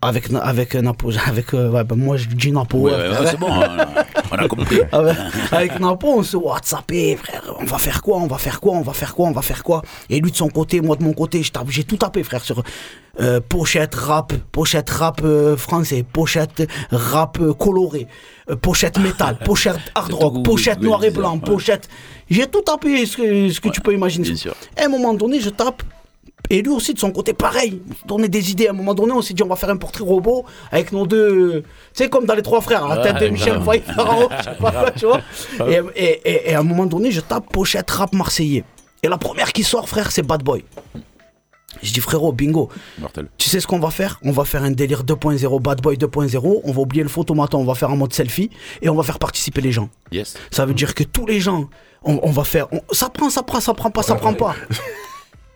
[0.00, 2.78] avec avec Napo, avec euh, ouais, ben, moi je dis Napo.
[2.78, 3.86] Ouais, ouais, ouais, c'est bon, hein,
[4.32, 4.80] on a compris.
[4.90, 5.16] Avec,
[5.52, 7.54] avec Napo, on se WhatsAppait, frère.
[7.60, 9.62] On va faire quoi On va faire quoi On va faire quoi On va faire
[9.62, 12.62] quoi Et lui de son côté, moi de mon côté, j'ai tout tapé, frère, sur
[13.20, 18.06] euh, pochette rap, pochette rap euh, français, pochette rap euh, coloré,
[18.50, 21.88] euh, pochette métal, pochette hard rock, pochette noir et blanc, pochette.
[22.30, 24.30] J'ai tout tapé, ce que, ce que tu peux imaginer.
[24.76, 25.82] À un moment donné, je tape.
[26.50, 27.80] Et lui aussi, de son côté, pareil.
[27.88, 28.66] On se donnait des idées.
[28.66, 31.06] À un moment donné, on s'est dit, on va faire un portrait robot avec nos
[31.06, 31.62] deux.
[31.62, 31.64] Tu
[31.94, 33.62] sais, comme dans les trois frères, la tête de Michel.
[33.62, 33.92] Foy, je
[34.44, 35.20] sais pas quoi, tu vois.
[35.70, 38.64] Et, et- et- et à un moment donné, je tape pochette rap marseillais.
[39.02, 40.64] Et la première qui sort, frère, c'est Bad Boy.
[41.82, 42.68] Je dis, frérot, bingo.
[42.98, 43.28] Mortel.
[43.38, 44.20] Tu sais ce qu'on va faire?
[44.22, 46.60] On va faire un délire 2.0, Bad Boy 2.0.
[46.64, 48.50] On va oublier le photomaton, on va faire un mode selfie
[48.82, 49.88] et on va faire participer les gens.
[50.10, 50.34] Yes.
[50.50, 51.68] Ça veut dire que tous les gens,
[52.04, 52.66] on, on va faire.
[52.72, 54.54] on- ça prend, ça prend, ça prend pas, ça prend pas.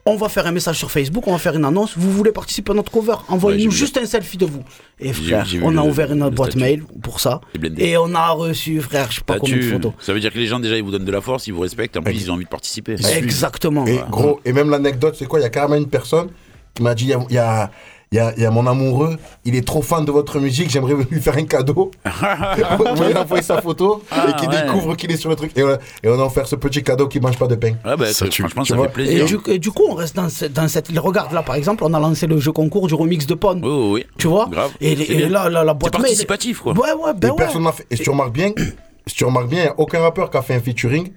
[0.08, 1.94] On va faire un message sur Facebook, on va faire une annonce.
[1.98, 4.62] Vous voulez participer à notre cover Envoyez-nous juste un selfie de vous.
[5.00, 6.64] Et frère, on a le- ouvert une le boîte statut.
[6.64, 7.40] mail pour ça.
[7.78, 9.92] Et on a reçu, frère, je sais pas combien de photos.
[9.98, 11.60] Ça veut dire que les gens, déjà, ils vous donnent de la force, ils vous
[11.62, 12.94] respectent, en plus, ils ont envie de participer.
[13.16, 13.84] Exactement.
[13.86, 15.40] Et gros, et même l'anecdote, c'est quoi?
[15.40, 16.28] Il y a carrément une personne
[16.72, 17.70] qui m'a dit il y a, il y a-
[18.12, 20.70] il y a, il y a mon amoureux, il est trop fan de votre musique,
[20.70, 21.90] j'aimerais lui faire un cadeau.
[22.04, 24.62] on lui a envoyé sa photo Ah, et qu'il ouais.
[24.62, 25.50] découvre qu'il est sur le truc.
[25.56, 25.78] Et, voilà.
[26.02, 27.72] et on a offert ce petit cadeau qui mange pas de pain.
[27.84, 28.86] Ah bah, Ça, tu- franchement, tu ça vois.
[28.86, 29.22] fait plaisir.
[29.22, 30.88] Et du, et du coup, on reste dans, ce- dans cette.
[30.96, 33.60] Regarde, là, par exemple, on a lancé le jeu concours du remix de Pond.
[33.62, 34.06] Oui, oui, oui.
[34.18, 34.70] Tu vois Grave.
[34.80, 34.94] Et,
[35.28, 36.72] là, la, la boîte C'est participatif, quoi.
[36.74, 37.36] Ouais, ouais, ben et ouais.
[37.36, 37.86] personne n'a fait.
[37.90, 38.52] Et si tu remarques bien,
[39.06, 41.10] si tu remarques bien, il n'y a aucun rappeur qui a fait un featuring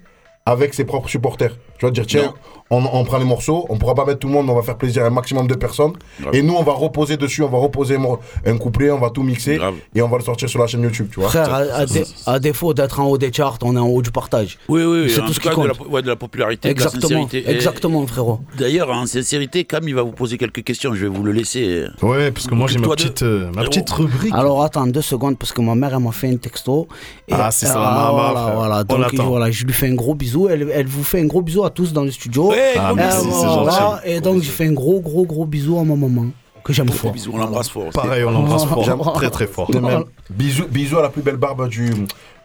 [0.46, 1.56] avec ses propres supporters.
[1.78, 2.34] Tu vas dire, tiens,
[2.70, 4.76] on, on prend les morceaux, on pourra pas mettre tout le monde, on va faire
[4.76, 5.92] plaisir à un maximum de personnes.
[6.20, 6.34] Grave.
[6.34, 7.96] Et nous, on va reposer dessus, on va reposer
[8.44, 9.58] un, couplet, on va tout mixer
[9.94, 11.30] et on va le sortir sur la chaîne YouTube, tu vois.
[11.30, 14.02] Frère, à, à dé- à défaut d'être en haut des charts, on est en haut
[14.02, 14.58] du partage.
[14.68, 15.66] Oui, oui, C'est tout ce qui cas, de compte.
[15.80, 17.50] la, ouais, de la popularité, Exactement, de la sincérité.
[17.50, 18.40] Exactement, frérot.
[18.58, 20.92] D'ailleurs, en sincérité, Cam, il va vous poser quelques questions.
[20.94, 21.84] Je vais vous le laisser.
[22.02, 24.34] Ouais, parce que moi j'ai ma Occupe-toi de- petite, euh, ma petite rubrique.
[24.34, 26.88] Alors attends deux secondes parce que ma mère elle m'a fait un texto.
[27.28, 28.84] Et- Ah, c'est ça, Ah, maman, voilà, voilà.
[28.90, 30.29] On Donc voilà, je lui fais un gros bisou.
[30.48, 32.50] Elle, elle vous fait un gros bisou à tous dans le studio.
[32.50, 33.70] Ouais, Ah, gros merci, Voilà.
[33.72, 34.02] gentil.
[34.10, 36.26] Et donc je fais un gros gros gros bisou à ma maman
[36.62, 37.12] que j'aime fort.
[37.12, 37.84] Bisous, on l'embrasse fort.
[37.86, 37.92] aussi.
[37.98, 38.84] Pareil, on l'embrasse fort.
[38.84, 39.70] J'aime- Très très fort.
[39.72, 40.04] Même.
[40.28, 41.90] Bisous, bisous à la plus belle barbe du,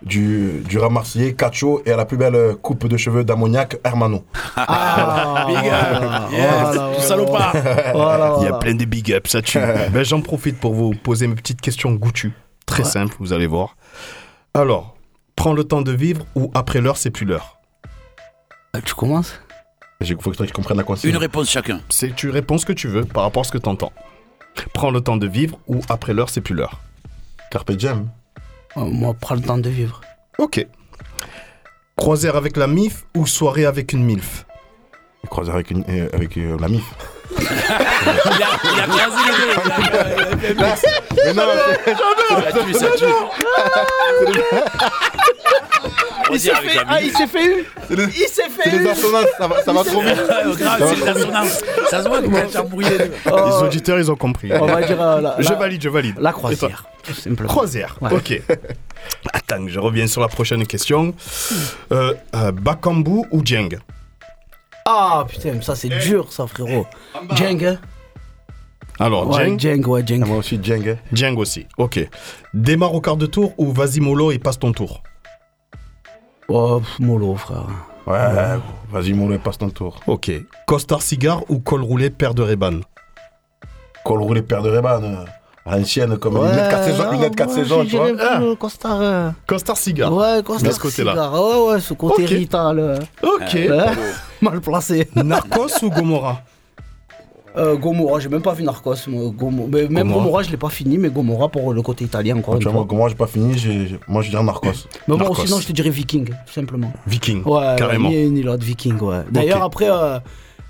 [0.02, 4.24] du, du marseillais, Cacho, et à la plus belle euh, coupe de cheveux d'ammoniac, Hermano.
[4.56, 6.32] Ah, Big up.
[6.32, 7.56] Yes, salopard.
[7.94, 9.60] voilà, Il y a plein de big ups, ça tue.
[9.94, 12.34] ben, J'en profite pour vous poser mes petites questions goûtues.
[12.66, 13.76] Très simple, vous allez voir.
[14.54, 14.96] Alors,
[15.36, 17.55] prends le temps de vivre ou après l'heure, c'est plus l'heure
[18.76, 19.34] Euh, Tu commences
[20.02, 21.10] Il faut que tu comprennes la consigne.
[21.12, 21.80] Une réponse chacun.
[21.90, 23.92] C'est Tu réponds ce que tu veux par rapport à ce que tu entends.
[24.74, 26.80] Prends le temps de vivre ou après l'heure, c'est plus l'heure
[27.52, 28.08] Carpe diem.
[28.78, 30.02] Euh, Moi, prends le temps de vivre.
[30.38, 30.66] Ok.
[31.98, 34.46] Croisière avec la MIF ou soirée avec une MILF?
[35.30, 36.84] Croisière avec, une, euh, avec euh, la MIF.
[37.32, 37.52] Il a,
[38.64, 39.18] il a croisé
[40.42, 40.64] les deux.
[41.26, 41.44] Mais non,
[42.52, 43.06] Ça tue, ça tue.
[46.34, 48.88] Il s'est fait, ah, il s'est fait eu les, Il s'est fait c'est les eu
[48.90, 50.18] assonances, ça va, ça va trop vite.
[50.18, 50.88] Ouais, grave, Ça
[51.90, 53.12] c'est se voit que les.
[53.32, 54.52] Oh, Les auditeurs, ils ont compris.
[54.54, 56.16] On va dire euh, la, Je la- valide, je valide.
[56.20, 56.86] la croisière.
[57.04, 57.50] tout simplement.
[57.50, 58.12] Croisière, Ouais.
[58.14, 58.42] ok.
[59.34, 61.14] Attends, je reviens sur la prochaine question.
[61.92, 63.78] Euh, euh, Bakambu ou Djeng
[64.86, 66.88] Ah putain, ça c'est dur ça frérot.
[67.36, 67.78] Djeng hein?
[69.00, 70.22] Alors, Ouais, Djeng, Djeng, ouais, Djeng.
[70.24, 70.88] Ah, Moi aussi, Djeng.
[70.90, 70.96] hein.
[71.12, 72.00] Djeng aussi, ok.
[72.54, 75.04] Démarre au quart de tour ou vas-y mollo et passe ton tour?
[76.48, 77.66] Oh, pff, mollo frère.
[78.08, 78.60] Ouais,
[78.91, 80.00] vas-y, mon passe ton tour.
[80.08, 80.32] Ok.
[80.68, 82.82] Costard cigare ou col roulé paire de Reban?
[84.04, 85.02] Col roulé, paire de Reban.
[85.04, 85.26] euh,
[85.66, 88.10] À l'ancienne, comme lunettes 4 saisons, lunettes 4 saisons, tu vois.
[88.22, 88.39] Ah.
[88.60, 89.02] Costard.
[89.02, 90.14] euh, Costard cigare.
[90.14, 90.74] Ouais, Costard.
[90.74, 91.34] Ce cigare.
[91.34, 92.30] Ouais, ouais, ce côté Ok.
[92.30, 92.78] rital.
[92.80, 93.56] euh, Ok.
[93.56, 93.93] hein,
[94.41, 95.10] Mal placé.
[95.16, 96.41] Narcos ou Gomorra
[97.58, 98.95] Euh, Gomorra, j'ai même pas vu Narcos.
[99.08, 100.24] moi, Gomo- mais même Gomorra.
[100.24, 102.82] Gomorra, je l'ai pas fini, mais Gomorra pour le côté italien, encore Tu une vois,
[102.84, 102.86] fois.
[102.89, 104.68] moi, moi, j'ai pas fini, j'ai- moi, je dirais Narcos.
[105.08, 105.45] Mais bon, Narcos.
[105.45, 106.91] sinon, je te dirais Viking, tout simplement.
[107.08, 107.43] Viking.
[107.45, 108.10] Ouais, Carrément.
[108.10, 109.20] Ni une ni l'autre, Viking, ouais.
[109.32, 110.20] D'ailleurs, après, euh,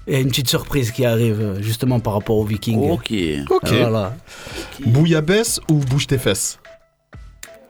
[0.07, 2.91] il y a une petite surprise qui arrive, euh, justement, par rapport au Viking.
[2.91, 3.11] Ok.
[3.49, 3.69] Ok.
[3.71, 4.13] Voilà.
[4.85, 6.59] Bouillabaisse ou bouge tes fesses?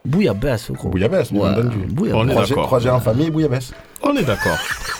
[0.04, 0.88] Bouillabaisse, gros.
[0.90, 1.78] Bouillabaisse, Ouais, on donne du.
[1.78, 2.24] Bouillabaisse.
[2.24, 2.66] On est d'accord.
[2.66, 3.72] croisière en famille, Bouillabaisse.
[4.02, 4.58] On est d'accord.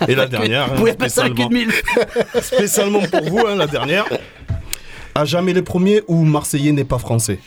[0.09, 1.73] Et la dernière, hein, Bouillabaisse avec spécialement, une mille.
[2.43, 4.05] spécialement pour vous, hein, la dernière.
[5.15, 7.39] À jamais les premiers ou Marseillais n'est pas français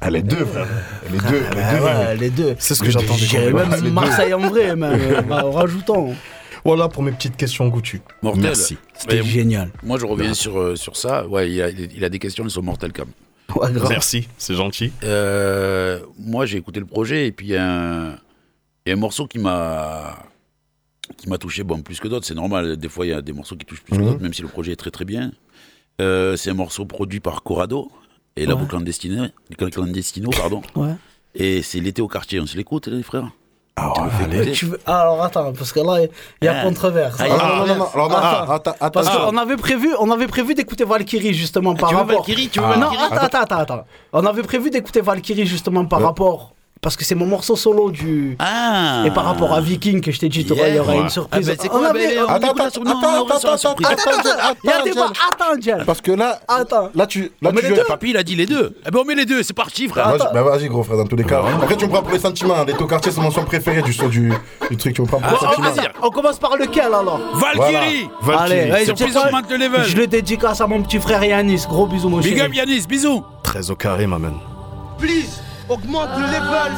[0.00, 0.66] Ah, les deux, frère.
[1.12, 1.84] Les deux, les Ah deux.
[1.84, 2.54] ouais, les deux.
[2.58, 2.90] C'est ce que.
[2.90, 3.82] J'irais fasse.
[3.82, 4.84] même Marseille en vrai, même,
[5.30, 6.10] euh, en rajoutant.
[6.64, 8.02] Voilà pour mes petites questions goûtues.
[8.22, 8.42] Mortel.
[8.42, 8.76] Merci.
[8.94, 9.70] C'était Mais génial.
[9.84, 11.26] Moi, je reviens sur, euh, sur ça.
[11.28, 12.92] Ouais, il a, il a des questions, elles sont mortelles.
[13.54, 13.88] Ouais, grave.
[13.88, 14.90] Merci, c'est gentil.
[15.04, 18.16] Euh, moi, j'ai écouté le projet et puis il y, a un-
[18.86, 20.16] il y a un morceau qui m'a
[21.16, 22.76] qui m'a touché, bon, plus que d'autres, c'est normal.
[22.76, 24.08] Des fois, il y a des morceaux qui touchent plus que Mhm.
[24.08, 25.30] d'autres, même si le projet est très très bien.
[26.00, 27.90] Euh, c'est un morceau produit par Corrado
[28.36, 28.60] et la Ouais.
[28.60, 29.26] boucle clandestino,
[29.56, 30.62] clandestino, pardon.
[30.74, 30.94] Ouais.
[31.34, 32.40] Et c'est l'été au quartier.
[32.40, 33.30] On se l'écoute, les frères
[33.78, 33.92] Ah,
[34.54, 36.00] Tu veux- ah, Alors attends, parce que là,
[36.40, 36.64] il y a Ah.
[36.64, 37.16] controverse.
[37.20, 38.52] Ah, Alors, non, non, non, non, alors, non, attends.
[38.52, 42.00] attends, attends, Parce qu'on avait prévu, on avait prévu d'écouter Valkyrie justement par tu veux
[42.00, 42.16] rapport.
[42.24, 42.76] Valkyrie Tu veux Ah.
[42.78, 43.84] Non, Valkyrie attends, attends, attends, attends.
[44.14, 46.06] On avait prévu d'écouter Valkyrie justement par Ouais.
[46.06, 46.55] rapport.
[46.82, 48.36] Parce que c'est mon morceau solo du.
[48.38, 51.48] Ah Et par rapport à Viking que je t'ai dit, il y aura une surprise.
[51.48, 53.88] Ah, ben, c'est On quoi, avait- on Attends, attends, sur- non, attends, attends, surprise.
[53.90, 55.02] attends, Attends, attends, il y a attends, des Jen.
[55.02, 55.84] Attends, Jen.
[55.84, 56.90] Parce que là, Attends.
[56.94, 57.32] là, tu.
[57.42, 58.76] Là, On met tu les deux Papy, il a dit les deux.
[58.86, 60.10] Eh ben, on met les deux, c'est parti, frère.
[60.16, 61.42] Vas-y, bah vas-y gros frère dans tous les cas.
[61.60, 63.92] Après tu me prends pour les sentiments, les taux quartiers c'est mon son préféré du
[63.92, 64.32] son du,
[64.70, 65.88] du truc, tu me prends pour Ah, les sentiments.
[66.02, 67.18] On commence par lequel alors?
[67.34, 68.08] Valkyrie
[68.38, 69.82] Allez, Surprise, quoi augmente le level.
[69.84, 71.64] Je le dédicace à mon petit frère Yanis.
[71.68, 74.34] Gros bisous, mon Big up Yanis, bisous Très au carré, ma man.
[74.98, 76.72] Please, augmente le level.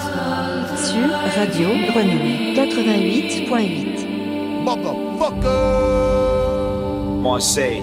[0.76, 4.06] Sur Radio Grenouille 88.8.
[4.64, 5.48] Motherfucker.
[7.22, 7.82] Marseille.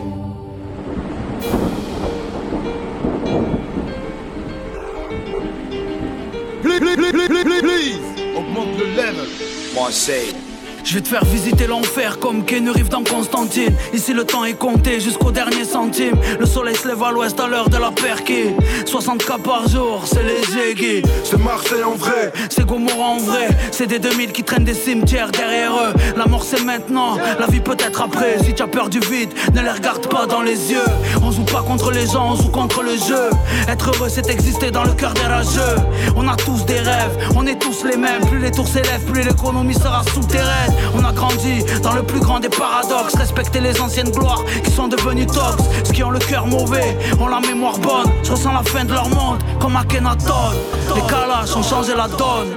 [6.62, 8.00] Please, please, please, please, please, please.
[8.36, 9.28] Augmente le level.
[9.76, 10.45] Marseille.
[10.86, 13.76] Je vais te faire visiter l'enfer comme Ken Reeves dans Constantine.
[13.92, 16.16] Ici le temps est compté jusqu'au dernier centime.
[16.40, 18.56] Le soleil se lève à l'ouest à l'heure de la perquée.
[18.86, 21.02] 60 cas par jour, c'est léger Guy.
[21.24, 22.32] C'est Marseille en vrai.
[22.52, 23.48] C'est Gomorrah en vrai.
[23.72, 25.94] C'est des 2000 qui traînent des cimetières derrière eux.
[26.16, 28.38] La mort c'est maintenant, la vie peut-être après.
[28.44, 30.86] Si tu as peur du vide, ne les regarde pas dans les yeux.
[31.24, 33.32] On joue pas contre les gens, on joue contre le jeu.
[33.68, 35.82] Être heureux c'est exister dans le cœur des rageux.
[36.16, 38.24] On a tous des rêves, on est tous les mêmes.
[38.30, 40.75] Plus les tours s'élèvent, plus l'économie sera souterraine.
[40.96, 43.16] On a grandi dans le plus grand des paradoxes.
[43.16, 45.64] Respecter les anciennes gloires qui sont devenues tox.
[45.84, 48.12] Ceux qui ont le cœur mauvais, ont la mémoire bonne.
[48.24, 50.52] Je ressens la fin de leur monde comme Akhenaton.
[50.96, 52.54] Les calaches ont changé la donne.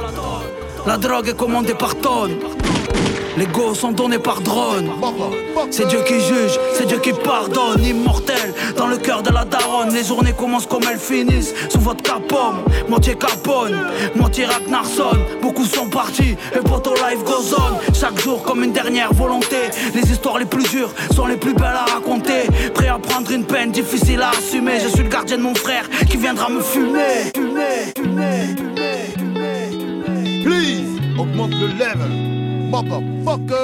[0.86, 2.36] La drogue est commandée par tonnes.
[3.38, 4.90] Les go sont donnés par drone.
[5.70, 7.84] C'est Dieu qui juge, c'est Dieu qui pardonne.
[7.84, 9.94] Immortel dans le cœur de la daronne.
[9.94, 11.54] Les journées commencent comme elles finissent.
[11.68, 13.78] Sous votre capom, moitié Capone,
[14.16, 15.16] moitié Ragnarsson.
[15.40, 17.94] Beaucoup sont partis et poto life goes on.
[17.94, 19.70] Chaque jour comme une dernière volonté.
[19.94, 22.42] Les histoires les plus dures sont les plus belles à raconter.
[22.74, 24.80] Prêt à prendre une peine difficile à assumer.
[24.82, 27.30] Je suis le gardien de mon frère qui viendra me fumer.
[27.36, 30.42] Fumer, fumer, fumer, fumer, fumer.
[30.42, 32.37] Please, augmente le level.
[32.70, 33.54] Motherfucker.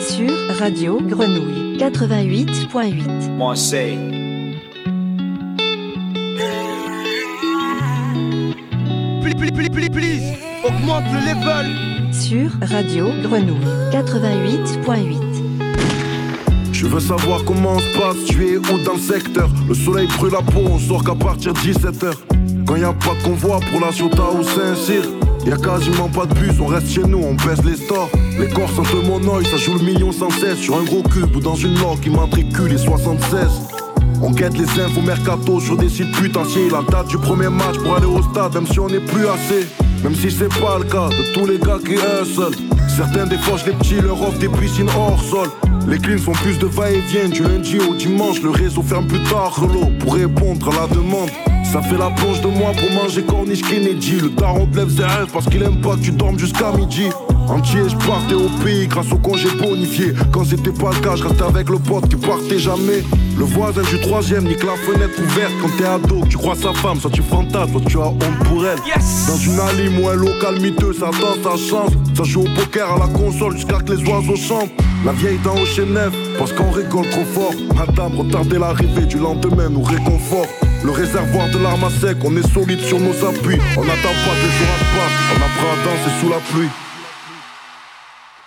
[0.00, 3.36] Sur Radio Grenouille 88.8.
[3.38, 3.98] Marseille.
[9.22, 10.22] Please, please, please, please, please,
[10.62, 12.12] augmente le level.
[12.12, 15.16] Sur Radio Grenouille 88.8.
[16.72, 19.48] Je veux savoir comment on se passe, tu es où dans le secteur?
[19.68, 22.12] Le soleil brûle la peau, on sort qu'à partir de 17h
[22.66, 26.34] Quand y a pas de convoi pour la Ciotat ou Saint-Cyr Y'a quasiment pas de
[26.34, 28.10] bus, on reste chez nous, on baisse les stores.
[28.38, 30.58] Les corps sentent mon oeil, ça joue le million sans cesse.
[30.58, 33.48] Sur un gros cube ou dans une log qui matricule les 76
[34.22, 36.68] on guette les infos mercato sur des sites putanciers.
[36.70, 39.66] La date du premier match pour aller au stade Même si on n'est plus assez.
[40.02, 42.56] Même si c'est pas le cas de tous les gars qui hustle
[42.88, 45.48] Certains défauchent les petits, leur offrent des piscines hors sol.
[45.86, 48.42] Les cleans font plus de va-et-vient du lundi au dimanche.
[48.42, 51.30] Le réseau ferme plus tard l'eau pour répondre à la demande
[51.64, 55.04] ça fait la plonge de moi pour manger corniche Kennedy Le daron te lève ses
[55.04, 57.08] rêves parce qu'il aime pas que tu dormes jusqu'à midi
[57.50, 60.12] Entier, je partais au pays grâce au congé bonifié.
[60.30, 63.02] Quand c'était pas le cas, je restais avec le pote qui partait jamais.
[63.36, 66.24] Le voisin du troisième nique la fenêtre ouverte quand t'es ado.
[66.28, 68.78] Tu crois sa femme, soit tu fantasmes, soit tu as honte pour elle.
[69.26, 71.90] Dans une allée ou un local miteux, ça danse, ça chance.
[72.16, 74.70] Ça joue au poker à la console jusqu'à que les oiseaux chantent.
[75.04, 77.54] La vieille dent au chez neuf, parce qu'on rigole trop fort.
[77.74, 80.69] Madame, retardez l'arrivée du lendemain nous réconforte.
[80.82, 83.58] Le réservoir de l'arme à sec, on est solide sur nos appuis.
[83.76, 86.70] On n'attend pas que les jours passent, on apprend à danser sous la pluie.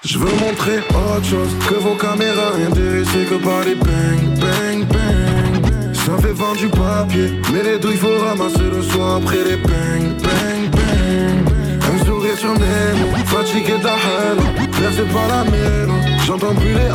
[0.03, 5.93] Je veux montrer autre chose que vos caméras intéressées que par les bang, bang, bang.
[5.93, 10.21] Ça fait vendre du papier, mais les douilles faut ramasser le soir après les bang,
[10.21, 11.53] bang, bang.
[11.93, 15.93] Un sourire sur mes fatigué de la haine, percé par la mélo.
[16.25, 16.89] J'entends plus les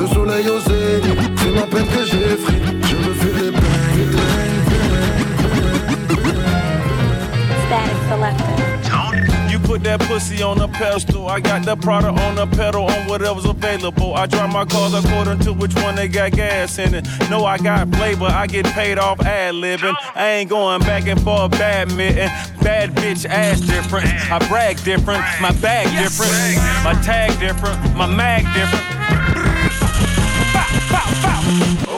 [0.00, 1.18] le soleil au zénith.
[1.36, 2.60] C'est ma peine que j'ai frit,
[8.10, 11.28] You put that pussy on a pedestal.
[11.28, 14.14] I got the product on the pedal on whatever's available.
[14.14, 17.06] I drive my cars according to which one they got gas in it.
[17.30, 18.24] No, I got flavor.
[18.24, 19.94] I get paid off ad libbing.
[20.16, 22.30] I ain't going back and forth badminton.
[22.62, 24.06] Bad bitch ass different.
[24.28, 25.22] I brag different.
[25.40, 26.32] My bag different.
[26.82, 27.94] My tag different.
[27.94, 29.00] My mag different.
[31.50, 31.89] Okay,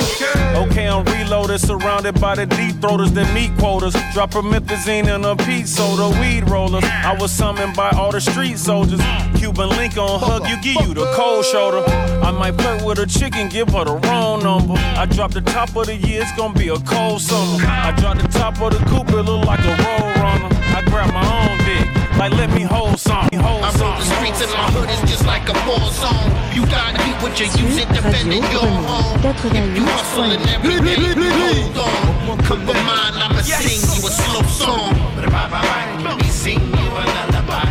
[0.79, 3.95] I'm reloaded, surrounded by the deep throaters, the meat quotas.
[4.13, 6.85] Drop promethazine in a pea soda, weed rollers.
[6.85, 9.01] I was summoned by all the street soldiers.
[9.37, 11.83] Cuban link on hug, you give you the cold shoulder.
[12.23, 14.75] I might flirt with a chicken, give her the wrong number.
[14.77, 17.65] I drop the top of the year, it's gonna be a cold summer.
[17.67, 20.49] I drop the top of the coupe, it look like a road runner.
[20.77, 23.27] I grab my own dick, like let me hold some.
[23.35, 26.31] Hold I roll the streets and my hood is just like a war zone.
[26.55, 29.19] You gotta be what you use it, defending your home.
[29.27, 29.43] If
[29.75, 32.39] you hustle and every day, hold on.
[32.47, 34.95] Come for mine, I'ma sing you a slow song.
[35.19, 37.71] Let me sing you a lullaby.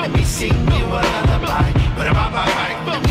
[0.00, 1.70] Let me sing you a lullaby.
[2.90, 3.09] Let me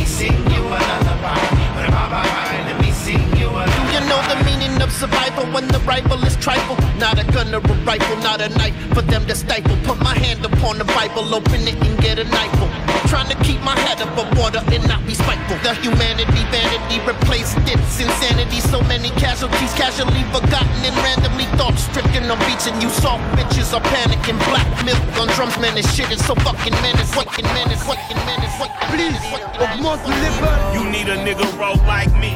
[4.99, 6.75] survival when the rival is trifle?
[6.99, 9.77] Not a gun or a rifle, not a knife for them to stifle.
[9.87, 12.51] Put my hand upon the Bible, open it and get a knife.
[13.07, 15.57] Trying to keep my head above water and not be spiteful.
[15.63, 18.59] The humanity, vanity replaced its insanity.
[18.59, 22.29] So many casualties, casually forgotten and randomly thought stricken.
[22.29, 24.37] I'm And you soft bitches are panicking.
[24.51, 27.09] Black milk on drums, man, this shit is so fucking menace.
[27.15, 28.53] Fucking menace, fucking menace.
[28.91, 29.15] Please,
[29.63, 30.73] augmente le level.
[30.75, 32.35] You need a nigga roll like me.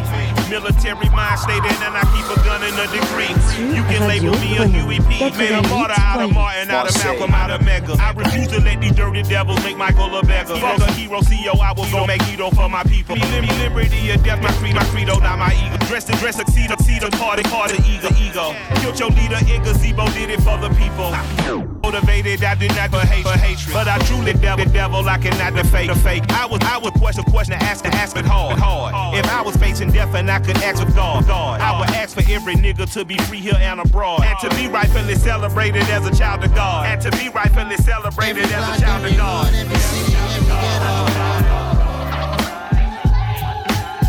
[0.49, 3.33] Military mind state and I keep a gun and a degree.
[3.73, 5.37] You can label me me a Huey P.
[5.37, 7.93] Made a martyr out of Martin, out of Malcolm, out of Mega.
[7.99, 10.55] I refuse to let these dirty devils make Michael a beggar.
[10.57, 13.15] Fuck a hero CEO, I will go make hero for my people.
[13.15, 15.85] Me lim- liberty or death, my creed, my credo, not my ego.
[15.87, 18.55] Dress to dress, succeed, succeed, party, party, ego, ego.
[18.81, 21.72] Killed your leader, in gazebo, did it for the people.
[21.93, 23.71] Motivated, I did not for hate, for hatred.
[23.71, 26.23] But I truly devil, devil, I cannot defake the fake.
[26.31, 29.15] I was, I would question, question, ask, ask it hard, hard.
[29.15, 32.15] If I was facing death and I could ask with God, God, I would ask
[32.15, 36.07] for every nigga to be free here and abroad, and to be rightfully celebrated as
[36.07, 39.51] a child of God, and to be rightfully celebrated as a child of God.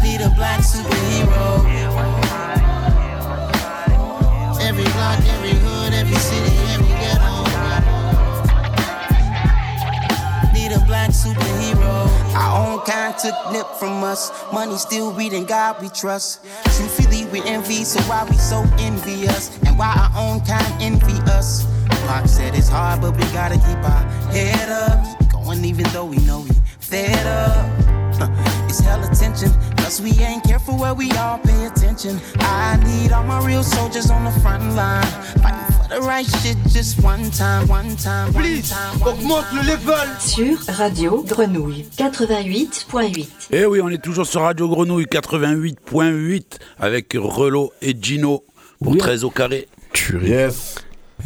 [0.03, 1.85] Be the black superhero.
[4.65, 6.54] Every block, every hood, every city,
[12.35, 14.31] Our own kind took nip from us.
[14.53, 16.45] Money still reading God we trust.
[16.77, 19.57] Truthfully, we envy, so why we so envious?
[19.67, 21.65] And why our own kind envy us?
[22.07, 25.19] Pac said it's hard, but we gotta keep our head up.
[25.21, 28.51] Keep going even though we know we fed up.
[28.75, 32.19] Huh, It's hell attention, cause we ain't careful where we all pay attention.
[32.41, 35.05] I need all my real soldiers on the front line.
[35.43, 39.01] Fighting for the right shit just one time, one time, one time.
[39.03, 40.09] Augmente le level.
[40.19, 43.19] Sur Radio Grenouille 88.8.
[43.53, 48.45] Et Eh oui, on est toujours sur Radio Grenouille 88.8 avec Relo et Gino
[48.83, 49.69] pour 13 au carré.
[50.23, 50.75] Yes.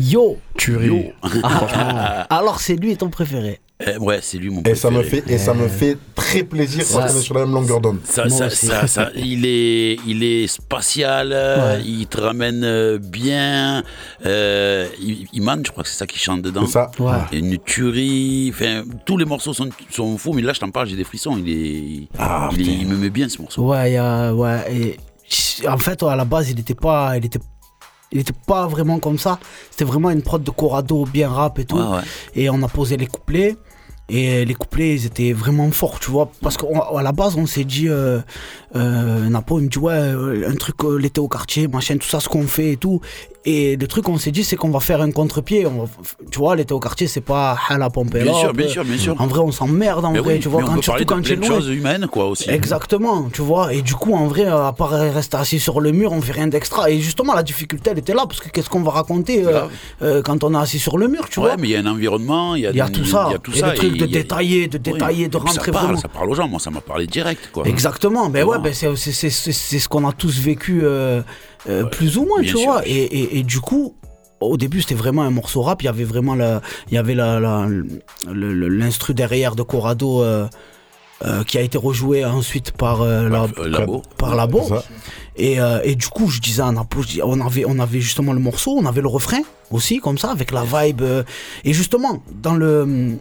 [0.00, 0.38] Yo.
[0.56, 1.12] Tuerie.
[1.42, 3.60] Ah, Alors c'est lui ton préféré.
[3.86, 5.22] Eh, ouais, c'est lui mon Et ça me préféré.
[5.22, 7.80] fait, et ça me fait très plaisir Ça, quand on est sur la même longueur
[7.80, 7.98] d'onde.
[8.02, 8.66] Ça, Moi ça, aussi.
[8.66, 11.30] ça, ça, il est, il est spatial.
[11.32, 11.84] euh, Ouais.
[11.86, 13.84] Il te ramène euh, bien.
[14.26, 16.66] Euh, I- Iman, je crois que c'est ça qui chante dedans.
[16.66, 16.90] C'est ça.
[16.98, 17.12] Ouais.
[17.30, 18.50] Et une tuerie.
[18.52, 21.38] Enfin, tous les morceaux sont, sont fous, mais là, je t'en parle, j'ai des frissons.
[21.38, 22.78] Il est, Ah, il, est- putain.
[22.80, 23.62] il me met bien ce morceau.
[23.62, 24.64] Ouais, ouais.
[24.74, 24.96] Et,
[25.68, 27.38] en fait, à la base, il était pas, il était,
[28.12, 29.38] il était pas vraiment comme ça.
[29.70, 31.76] C'était vraiment une prod de Corrado bien rap et tout.
[31.76, 32.02] Ouais, ouais.
[32.34, 33.56] Et on a posé les couplets.
[34.10, 36.30] Et les couplets, ils étaient vraiment forts, tu vois.
[36.40, 38.20] Parce qu'à la base, on s'est dit, euh,
[38.74, 42.18] euh, Napo, il me dit, ouais, euh, un truc, l'été au quartier, machin, tout ça,
[42.18, 43.02] ce qu'on fait et tout.
[43.44, 45.64] Et le truc, on s'est dit, c'est qu'on va faire un contre-pied.
[45.64, 45.90] On va-
[46.30, 49.14] Tu vois, l'été au quartier, c'est pas hala pomper Bien sûr, bien sûr, bien sûr.
[49.18, 51.04] En vrai, on s'emmerde, en Mais vrai, oui, tu vois, mais on quand, peut surtout
[51.04, 52.50] de quand tu es de choses humaines, quoi, aussi.
[52.50, 53.72] Exactement, tu vois.
[53.72, 56.48] Et du coup, en vrai, à part rester assis sur le mur, on fait rien
[56.48, 56.90] d'extra.
[56.90, 59.62] Et justement, la difficulté, elle était là, parce que qu'est-ce qu'on va raconter euh,
[60.02, 61.56] euh, quand on est assis sur le mur, tu Ouais, vois?
[61.56, 63.26] mais il y a un environnement, il y y a tout ça.
[63.28, 63.70] Il y a tout ça.
[63.70, 64.92] de il y a- détailler, de Oui.
[64.92, 66.00] détailler, de Et puis rentrer ça parle, vraiment.
[66.00, 66.48] ça parle aux gens.
[66.48, 67.66] Moi, ça m'a parlé direct, quoi.
[67.66, 70.82] Exactement, ben ouais, ben c'est, c'est, c'est, c'est- c'est ce qu'on a tous vécu
[71.68, 72.60] euh, plus ou moins, tu sûr.
[72.60, 72.82] vois.
[72.86, 73.94] Et, et, et du coup,
[74.40, 75.82] au début, c'était vraiment un morceau rap.
[75.82, 77.40] Il y avait vraiment la, il y avait la,
[78.32, 80.46] l'instru derrière de Corrado euh,
[81.24, 84.02] euh, qui a été rejoué ensuite par euh, la, euh, Labo.
[84.16, 84.62] par Labo.
[85.36, 88.00] Et, euh, et du coup, je disais à Napo, je dis- on avait, on avait
[88.00, 89.40] justement le morceau, on avait le refrain
[89.70, 91.02] aussi, comme ça, avec la vibe.
[91.02, 91.22] euh,
[91.64, 93.18] et justement, dans le,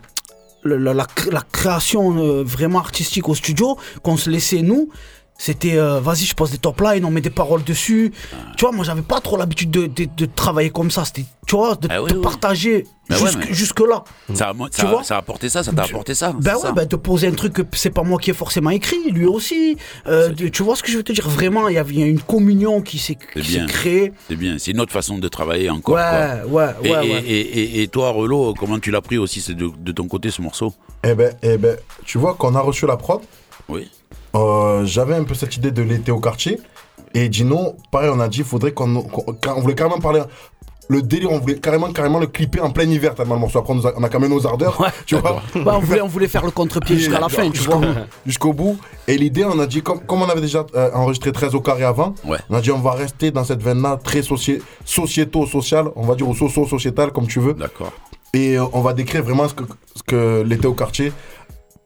[0.63, 4.89] le- la, la cré- la création euh, vraiment artistique au studio, qu'on se laissait nous,
[5.37, 8.11] c'était euh, vas-y, je pose des top lines, on met des paroles dessus.
[8.57, 11.05] Tu vois, moi, j'avais pas trop l'habitude de, de- de travailler comme ça.
[11.05, 12.21] C'était, tu vois, de, Ah oui, de oui.
[12.23, 14.03] partager Bah ouais, jusque, mais- jusque-là.
[14.33, 16.33] Ça, a- Tu ça, vois ça a apporté ça, ça t'a apporté ça.
[16.33, 16.71] Ben ouais, ça.
[16.71, 19.77] ben de poser un truc que c'est pas moi qui ai forcément écrit, lui aussi.
[20.07, 21.29] Euh, de- tu vois ce que je veux te dire?
[21.29, 24.11] Vraiment, il y il y a une communion qui s'est créée.
[24.27, 25.95] C'est bien, c'est une autre façon de travailler encore.
[25.95, 26.01] Ouais,
[26.49, 26.65] quoi.
[26.65, 27.23] ouais, et, ouais, et, ouais.
[27.27, 30.31] et- et- et toi, Relo, comment tu l'as pris aussi c'est de, de ton côté
[30.31, 30.73] ce morceau?
[31.03, 33.21] Eh ben, eh ben, tu vois, quand on a reçu la prod,
[33.69, 33.89] Oui.
[34.39, 36.59] Euh, j'avais un peu cette idée de l'été au quartier.
[37.13, 39.01] Et Dino, pareil, on a dit, faudrait qu'on.
[39.01, 40.21] qu'on- qu'on- on voulait carrément parler.
[40.89, 43.59] Le délire, on voulait carrément, carrément le clipper en plein hiver, tellement le morceau.
[43.59, 45.41] Après, on, a, on a quand même nos ardeurs, tu vois.
[45.55, 47.87] Bah, on, voulait, on voulait faire le contre-pied jusqu'à la fin, tu Jusqu'au vois.
[47.87, 47.99] bout.
[48.25, 48.77] Jusqu'au bout.
[49.05, 51.83] Et l'idée, on a dit, comme, comme on avait déjà euh, enregistré 13 au carré
[51.83, 52.37] avant, Ouais.
[52.49, 56.15] on a dit, on va rester dans cette veine-là, très soci sociéto, social, on va
[56.15, 57.53] dire au socio-sociétal, comme tu veux.
[57.53, 57.91] D'accord.
[58.33, 59.63] Et euh, on va décrire vraiment ce que,
[59.93, 61.11] ce que l'été au quartier,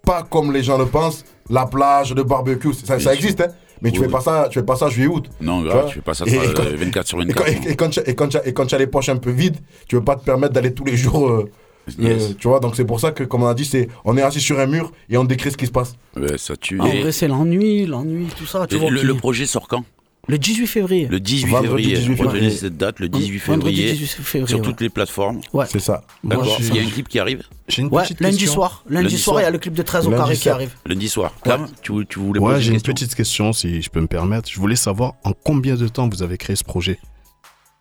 [0.05, 3.47] pas comme les gens le pensent, la plage, le barbecue, ça, existe, hein.
[3.83, 5.25] Mais tu Oui, fais pas ça, tu fais pas ça juillet-août.
[5.41, 7.43] Non, Tu grave, tu fais pas ça Et- euh, et quand- 24 sur Et quand,
[7.43, 7.67] 24.
[7.67, 9.31] et- et quand tu as- et quand et quand tu as les poches un peu
[9.31, 11.27] vides, tu veux pas te permettre d'aller tous les jours.
[11.29, 11.49] euh,
[11.97, 12.29] Yes.
[12.29, 14.21] euh, tu vois, donc c'est pour ça que, comme on a dit, c'est on est
[14.21, 15.95] assis sur un mur et on décrit ce qui se passe.
[16.15, 16.79] Ouais, ça tue.
[16.79, 18.67] En Et- vrai, c'est l'ennui, l'ennui, tout ça.
[18.67, 19.83] Tu et vois, le projet sort quand?
[20.27, 21.07] Le 18 février.
[21.07, 21.97] Le 18 Vendredi février.
[21.97, 22.29] 18 février.
[22.41, 23.93] Retenez cette date, le 18 Vendredi février.
[23.93, 24.63] 18 février, Sur ouais.
[24.65, 25.41] toutes les plateformes.
[25.53, 25.65] Ouais.
[25.67, 26.03] C'est ça.
[26.23, 26.57] D'accord.
[26.59, 28.53] Il y a un clip qui arrive J'ai une Ouais, petite lundi question.
[28.53, 28.83] soir.
[28.89, 30.75] Lundi, Lundi soir, il y a le clip de 13 au carré qui arrive.
[30.85, 31.33] lundi soir.
[31.43, 34.47] Clam, tu, tu voulais Ouais, poser j'ai une petite question, si je peux me permettre.
[34.49, 36.99] Je voulais savoir en combien de temps vous avez créé ce projet?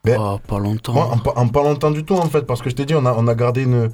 [0.05, 0.95] Ben, Oh, pas longtemps.
[1.13, 3.05] En, pa- en pas longtemps du tout, en fait, parce que je t'ai dit, on
[3.05, 3.91] a, on a gardé une,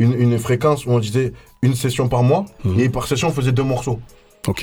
[0.00, 1.32] une, une fréquence où on disait
[1.62, 2.80] une session par mois, Mhm.
[2.80, 4.00] et par session, on faisait deux morceaux.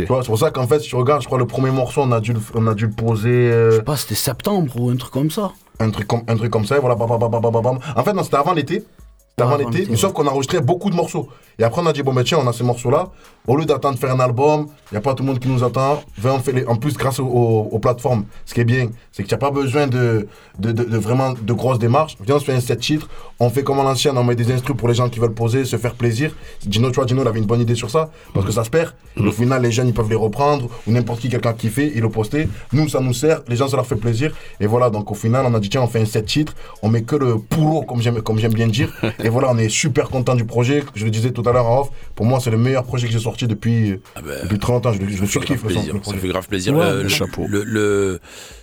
[0.03, 2.01] Tu vois, c'est pour ça qu'en fait, si tu regardes, je crois, le premier morceau,
[2.03, 3.29] on a dû le, on a dû le poser.
[3.29, 5.51] euh, Je sais pas, c'était septembre ou un truc comme ça.
[5.79, 7.79] un truc comme, un truc comme ça, et voilà, bam, bam, bam, bam, bam, bam.
[7.95, 8.75] En fait, non, c'était avant l'été.
[8.75, 11.29] C'était avant Ah, avant l'été, mais sauf qu'on a enregistré beaucoup de morceaux.
[11.61, 13.09] Et après, on a dit, bon, ben tiens, on a ces morceaux-là.
[13.47, 15.47] Au lieu d'attendre de faire un album, il n'y a pas tout le monde qui
[15.47, 16.01] nous attend.
[16.17, 16.65] Viens, on fait les...
[16.65, 19.37] En plus, grâce aux, aux- aux plateformes, ce qui est bien, c'est que tu n'as
[19.39, 22.17] pas besoin de, de, de- de vraiment de grosses démarches.
[22.25, 23.07] Viens, on se fait un set titre.
[23.39, 25.63] On fait comme à l'ancienne, on met des instrus pour les gens qui veulent poser,
[25.65, 26.35] se faire plaisir.
[26.67, 28.71] Gino, tu vois, Gino, il avait une bonne idée sur ça, parce que ça se
[28.71, 28.93] perd.
[29.17, 31.91] Et au final, les jeunes, ils peuvent les reprendre, ou n'importe qui, quelqu'un qui fait,
[31.93, 32.47] il le poster.
[32.73, 34.33] Nous, ça nous sert, les gens, ça leur fait plaisir.
[34.59, 36.89] Et voilà, donc au final, on a dit, tiens, on fait un set titre, on
[36.89, 38.91] met que le pourro, comme j'aime comme j'aime bien dire.
[39.23, 40.83] Et voilà, on est super content du projet.
[40.95, 43.13] Je le disais tout à l'heure en off, pour moi, c'est le meilleur projet que
[43.13, 43.99] j'ai sorti depuis,
[44.43, 44.93] depuis 30 ans.
[44.93, 45.93] Je, le- je le Ça fait surkiffe, grave le son- plaisir.
[45.95, 46.73] le Ça fait grave plaisir.
[46.75, 48.19] Ouais, le le, Le, le-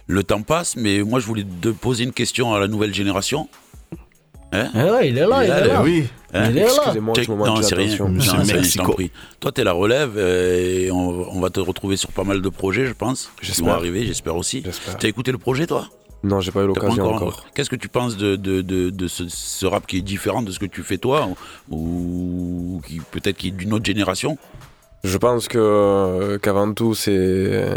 [0.07, 3.49] le temps passe, mais moi je voulais te poser une question à la nouvelle génération.
[4.51, 5.82] Hein Eh ouais, il est là, il est là.
[5.82, 6.05] Oui.
[6.32, 6.68] Hein Il est là.
[6.68, 7.84] Excusez-moi, je Non, c'est rien.
[7.84, 8.09] d'attention.
[8.09, 9.11] Non, Monsieur c'est rien, je t'en prie.
[9.41, 12.49] Toi, t'es la relève euh, et on, on va te retrouver sur pas mal de
[12.49, 13.24] projets, je pense.
[13.24, 13.74] Qui vont J'espère.
[13.74, 14.64] arriver, j'espère aussi.
[14.99, 15.86] T'as écouté le projet, toi?
[16.23, 17.47] Non, j'ai pas eu l'occasion encore.
[17.55, 20.51] Qu'est-ce que tu penses de, de, de, de ce, ce rap qui est différent de
[20.51, 21.29] ce que tu fais toi
[21.71, 24.37] ou qui peut-être qui est d'une autre génération?
[25.05, 27.73] Je pense que qu'avant tout, c'est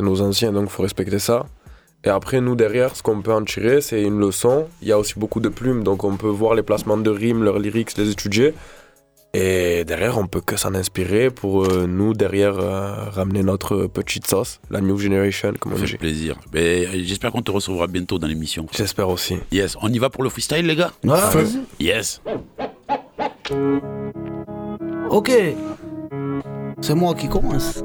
[0.00, 1.46] nos anciens, donc faut respecter ça.
[2.04, 4.66] Et après, nous, derrière, ce qu'on peut en tirer, c'est une leçon.
[4.82, 7.42] Il y a aussi beaucoup de plumes, donc on peut voir les placements de rimes,
[7.42, 8.54] leurs lyrics, les étudier.
[9.38, 14.26] Et derrière, on peut que s'en inspirer pour euh, nous, derrière, euh, ramener notre petite
[14.26, 15.92] sauce, la new generation, comme on Ça dit.
[15.92, 16.36] fait plaisir.
[16.54, 18.66] Mais, euh, J'espère qu'on te recevra bientôt dans l'émission.
[18.74, 19.36] J'espère aussi.
[19.52, 20.90] Yes, on y va pour le freestyle, les gars?
[21.04, 21.60] Vas-y.
[21.84, 22.22] Yes.
[25.10, 25.30] Ok.
[26.80, 27.82] C'est moi qui commence.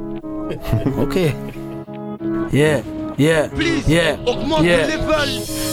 [0.99, 1.17] ok.
[2.53, 2.81] Yeah,
[3.17, 3.47] yeah,
[3.87, 4.17] yeah,
[4.61, 4.87] yeah.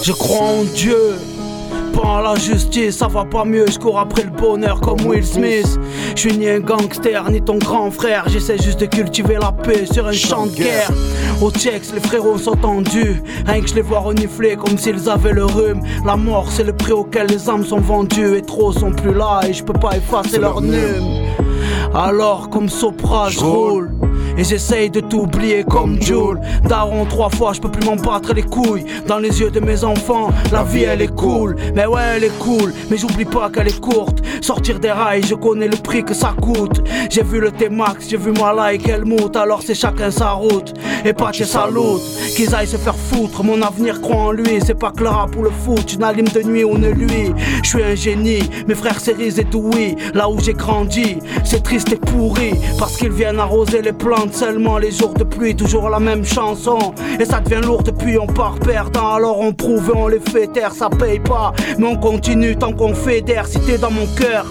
[0.03, 0.97] Je crois en Dieu.
[2.01, 5.27] Pas en la justice, ça va pas mieux, je cours après le bonheur comme Will
[5.27, 5.79] Smith.
[6.15, 9.85] Je suis ni un gangster, ni ton grand frère, j'essaie juste de cultiver la paix
[9.85, 10.91] sur un champ de guerre.
[11.43, 15.33] Au Tchex, les frérots sont tendus, rien que je les vois renifler comme s'ils avaient
[15.33, 15.81] le rhume.
[16.07, 19.41] La mort, c'est le prix auquel les âmes sont vendues, et trop sont plus là,
[19.49, 21.27] et je peux pas effacer leur nume.
[21.95, 23.91] Alors, comme Sopra, je roule.
[24.39, 26.41] Et j'essaye de t'oublier comme Joule.
[26.65, 28.85] Daron, trois fois, je peux plus m'en battre les couilles.
[29.07, 31.57] Dans les yeux de mes enfants, la vie elle est cool.
[31.75, 34.21] Mais ouais, elle est cool, mais j'oublie pas qu'elle est courte.
[34.41, 36.83] Sortir des rails, je connais le prix que ça coûte.
[37.11, 38.33] J'ai vu le T-Max, j'ai vu
[38.83, 39.37] qu'elle monte.
[39.37, 40.73] Alors c'est chacun sa route.
[41.05, 42.01] Et pas ça loot.
[42.37, 44.61] Qu'ils aillent se faire foutre, mon avenir croit en lui.
[44.65, 47.33] C'est pas que le rap ou le foot, une allume de nuit ou ne lui.
[47.63, 49.97] Je suis un génie, mes frères Cerise et Dewey.
[50.15, 52.53] Là où j'ai grandi, c'est triste et pourri.
[52.79, 55.55] Parce qu'ils viennent arroser les plantes seulement les jours de pluie.
[55.55, 56.79] Toujours la même chanson.
[57.21, 59.15] Et ça devient lourd depuis on part perdant.
[59.15, 61.53] Alors on prouve et on les fait taire, ça paye pas.
[61.79, 63.47] Mais on continue tant qu'on fédère.
[63.47, 64.47] Si t'es dans mon cœur.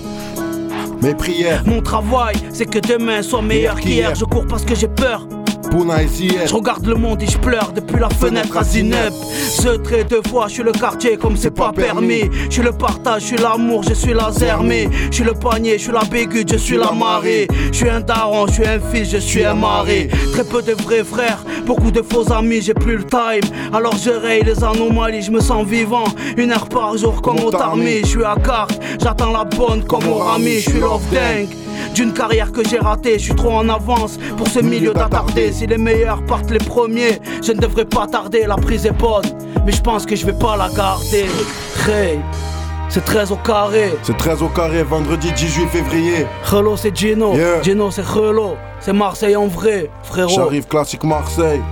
[1.01, 1.63] Mes prières.
[1.65, 4.15] Mon travail, c'est que demain soit meilleur qu'hier.
[4.15, 5.27] Je cours parce que j'ai peur.
[5.69, 9.13] Je regarde le monde et je pleure depuis la fenêtre à Zineb.
[9.61, 12.29] Je trait deux fois, je suis le quartier comme c'est pas permis.
[12.49, 14.87] Je suis le partage, je suis l'amour, je suis la zermie.
[15.11, 17.47] Je suis le panier, je suis la bégude, je suis la marée.
[17.71, 20.07] Je suis un daron, je suis un fils, je suis un mari.
[20.33, 23.51] Très peu de vrais frères, beaucoup de faux amis, j'ai plus le time.
[23.73, 26.05] Alors je raye les anomalies, je me sens vivant.
[26.37, 27.99] Une heure par jour comme au tarmi.
[28.01, 30.59] Je suis à carte, j'attends la bonne comme au rami.
[30.59, 31.66] Je suis love dingue.
[31.97, 35.51] D'une carrière que j'ai ratée, je suis trop en avance pour ce milieu d'attardé.
[35.51, 38.45] Si les meilleurs partent les premiers, je ne devrais pas tarder.
[38.45, 39.25] La prise est bonne,
[39.65, 41.25] mais je pense que je vais pas la garder.
[41.89, 42.19] Hey,
[42.87, 43.97] c'est 13 au carré.
[44.03, 46.27] C'est 13 au carré, vendredi 18 février.
[46.43, 47.33] Relo, c'est Gino.
[47.63, 48.57] Gino, c'est Relo.
[48.79, 50.29] C'est Marseille en vrai, frérot.
[50.29, 51.63] J'arrive classique Marseille.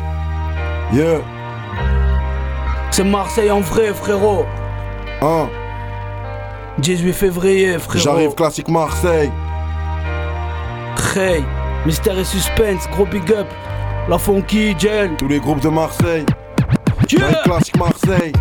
[0.92, 1.20] Yeah.
[2.90, 4.44] C'est Marseille en vrai, frérot.
[5.22, 5.50] Hein.
[6.80, 8.04] 18 février, frérot.
[8.04, 9.30] J'arrive classique Marseille.
[11.16, 11.44] Hey,
[11.86, 13.48] mystère et suspense, gros big up.
[14.10, 15.16] La funky gel.
[15.18, 16.26] Tous les groupes de Marseille.
[17.08, 18.34] J'arrive classique Marseille.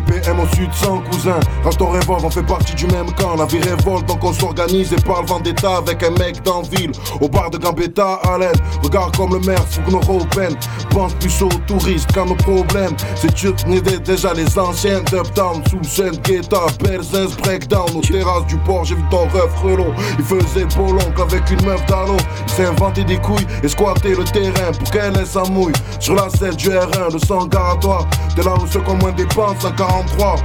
[0.00, 1.40] BPM au sud sans cousin.
[1.64, 3.34] Raston Revolve, on fait partie du même camp.
[3.36, 6.92] La vie révolte donc on s'organise et parle vendetta Avec un mec dans ville.
[7.20, 8.60] Au bar de Gambetta l'aide.
[8.82, 10.56] Regarde comme le maire fout nos européennes
[10.90, 12.94] Pense plus aux touristes qu'à nos problèmes.
[13.14, 15.00] C'est qu'on est déjà les anciens.
[15.10, 16.66] Dub down, sous scène, guetta.
[16.82, 18.84] Berzins, breakdown Aux terrasses du port.
[18.84, 22.16] J'ai vu ton ref relot Il faisait l'oncle avec une meuf d'allô
[22.46, 25.72] Il s'est inventé des couilles et squatté le terrain Pour qu'elle laisse sa mouille.
[26.00, 28.06] Sur la selle du R1 le sang garatoire.
[28.36, 30.36] De là où ceux qui ont moins dépensent à 43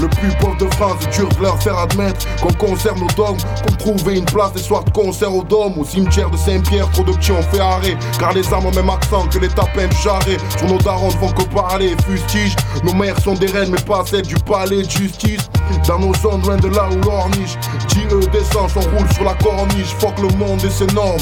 [0.00, 3.38] le plus pauvre de France, c'est dur de leur faire admettre qu'on conserve nos dogmes,
[3.62, 7.04] qu'on trouver une place des soirs de concert au dôme, au cimetière de Saint-Pierre, trop
[7.04, 9.96] de petits ont fait arrêt, car les armes ont même accent que les tapins du
[9.96, 10.38] jarret.
[10.56, 14.02] Sur nos darons ne font que parler, fustige, nos mères sont des reines, mais pas
[14.06, 15.50] celles du palais de justice.
[15.86, 17.56] Dans nos zones, loin de là où l'orniche.
[17.88, 19.94] JE d'essence, on roule sur la corniche.
[19.98, 21.18] Fuck le monde et ses normes.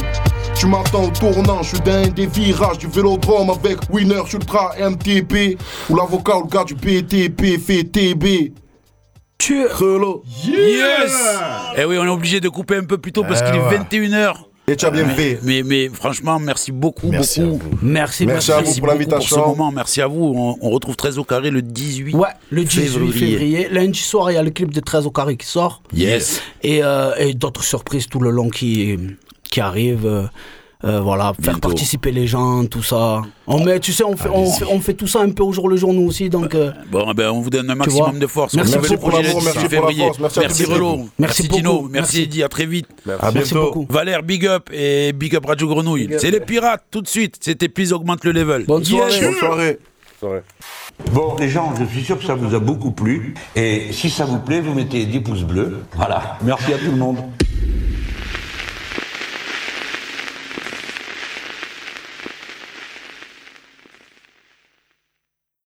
[0.55, 5.57] Tu m'attends au tournant, je suis d'un des virages du vélodrome avec Winner Ultra MTP
[5.88, 8.53] ou l'avocat ou le gars du PTP fait TB.
[10.44, 11.38] Yes
[11.76, 14.09] Eh oui, on est obligé de couper un peu plus tôt parce Eh qu'il est
[14.09, 14.34] 21h.
[14.69, 15.39] Et tu as bien mais, fait.
[15.43, 17.55] Mais, mais franchement, merci beaucoup, Merci beaucoup.
[17.66, 17.79] à vous.
[17.83, 19.37] Merci, Merci à vous pour beaucoup l'invitation.
[19.37, 19.73] ce moment.
[19.73, 20.33] Merci à vous.
[20.37, 23.69] On, on retrouve 13 au carré le 18 Ouais, le 18 février.
[23.71, 25.83] Lundi soir, il y a le clip de 13 au carré qui sort.
[25.95, 26.43] Yes.
[26.62, 28.97] Et, euh, et d'autres surprises tout le long qui,
[29.51, 30.29] qui arrivent.
[30.85, 33.22] Euh, voilà, faire participer les gens, tout ça.
[33.49, 35.53] On met, tu sais, on fait, on, fait, on fait tout ça un peu au
[35.53, 36.31] jour le jour, nous aussi.
[36.31, 38.55] Donc, euh, Bon, ben, on vous donne un maximum de force.
[38.55, 40.05] Merci pour l'amour, merci 18 pour la février.
[40.05, 40.97] force, merci à Merci Relo.
[40.97, 41.72] Merci Merci Dino.
[41.74, 41.89] beaucoup.
[41.89, 42.22] Merci.
[42.22, 42.43] Eddy.
[42.45, 42.87] À très vite.
[43.09, 43.66] À merci bientôt.
[43.66, 43.87] beaucoup.
[43.91, 46.11] Valère, big up et big up Radio Grenouille.
[46.18, 47.37] C'est les pirates tout de suite.
[47.41, 48.64] C'était Please augmente le level.
[48.66, 49.12] Bonne soirée.
[49.14, 49.24] Yes.
[49.24, 49.79] Bonne soirée.
[51.12, 53.35] Bon, les gens, je suis sûr que ça vous a beaucoup plu.
[53.57, 55.79] Et si ça vous plaît, vous mettez 10 pouces bleus.
[55.97, 56.39] Voilà.
[56.43, 57.18] Merci à tout le monde.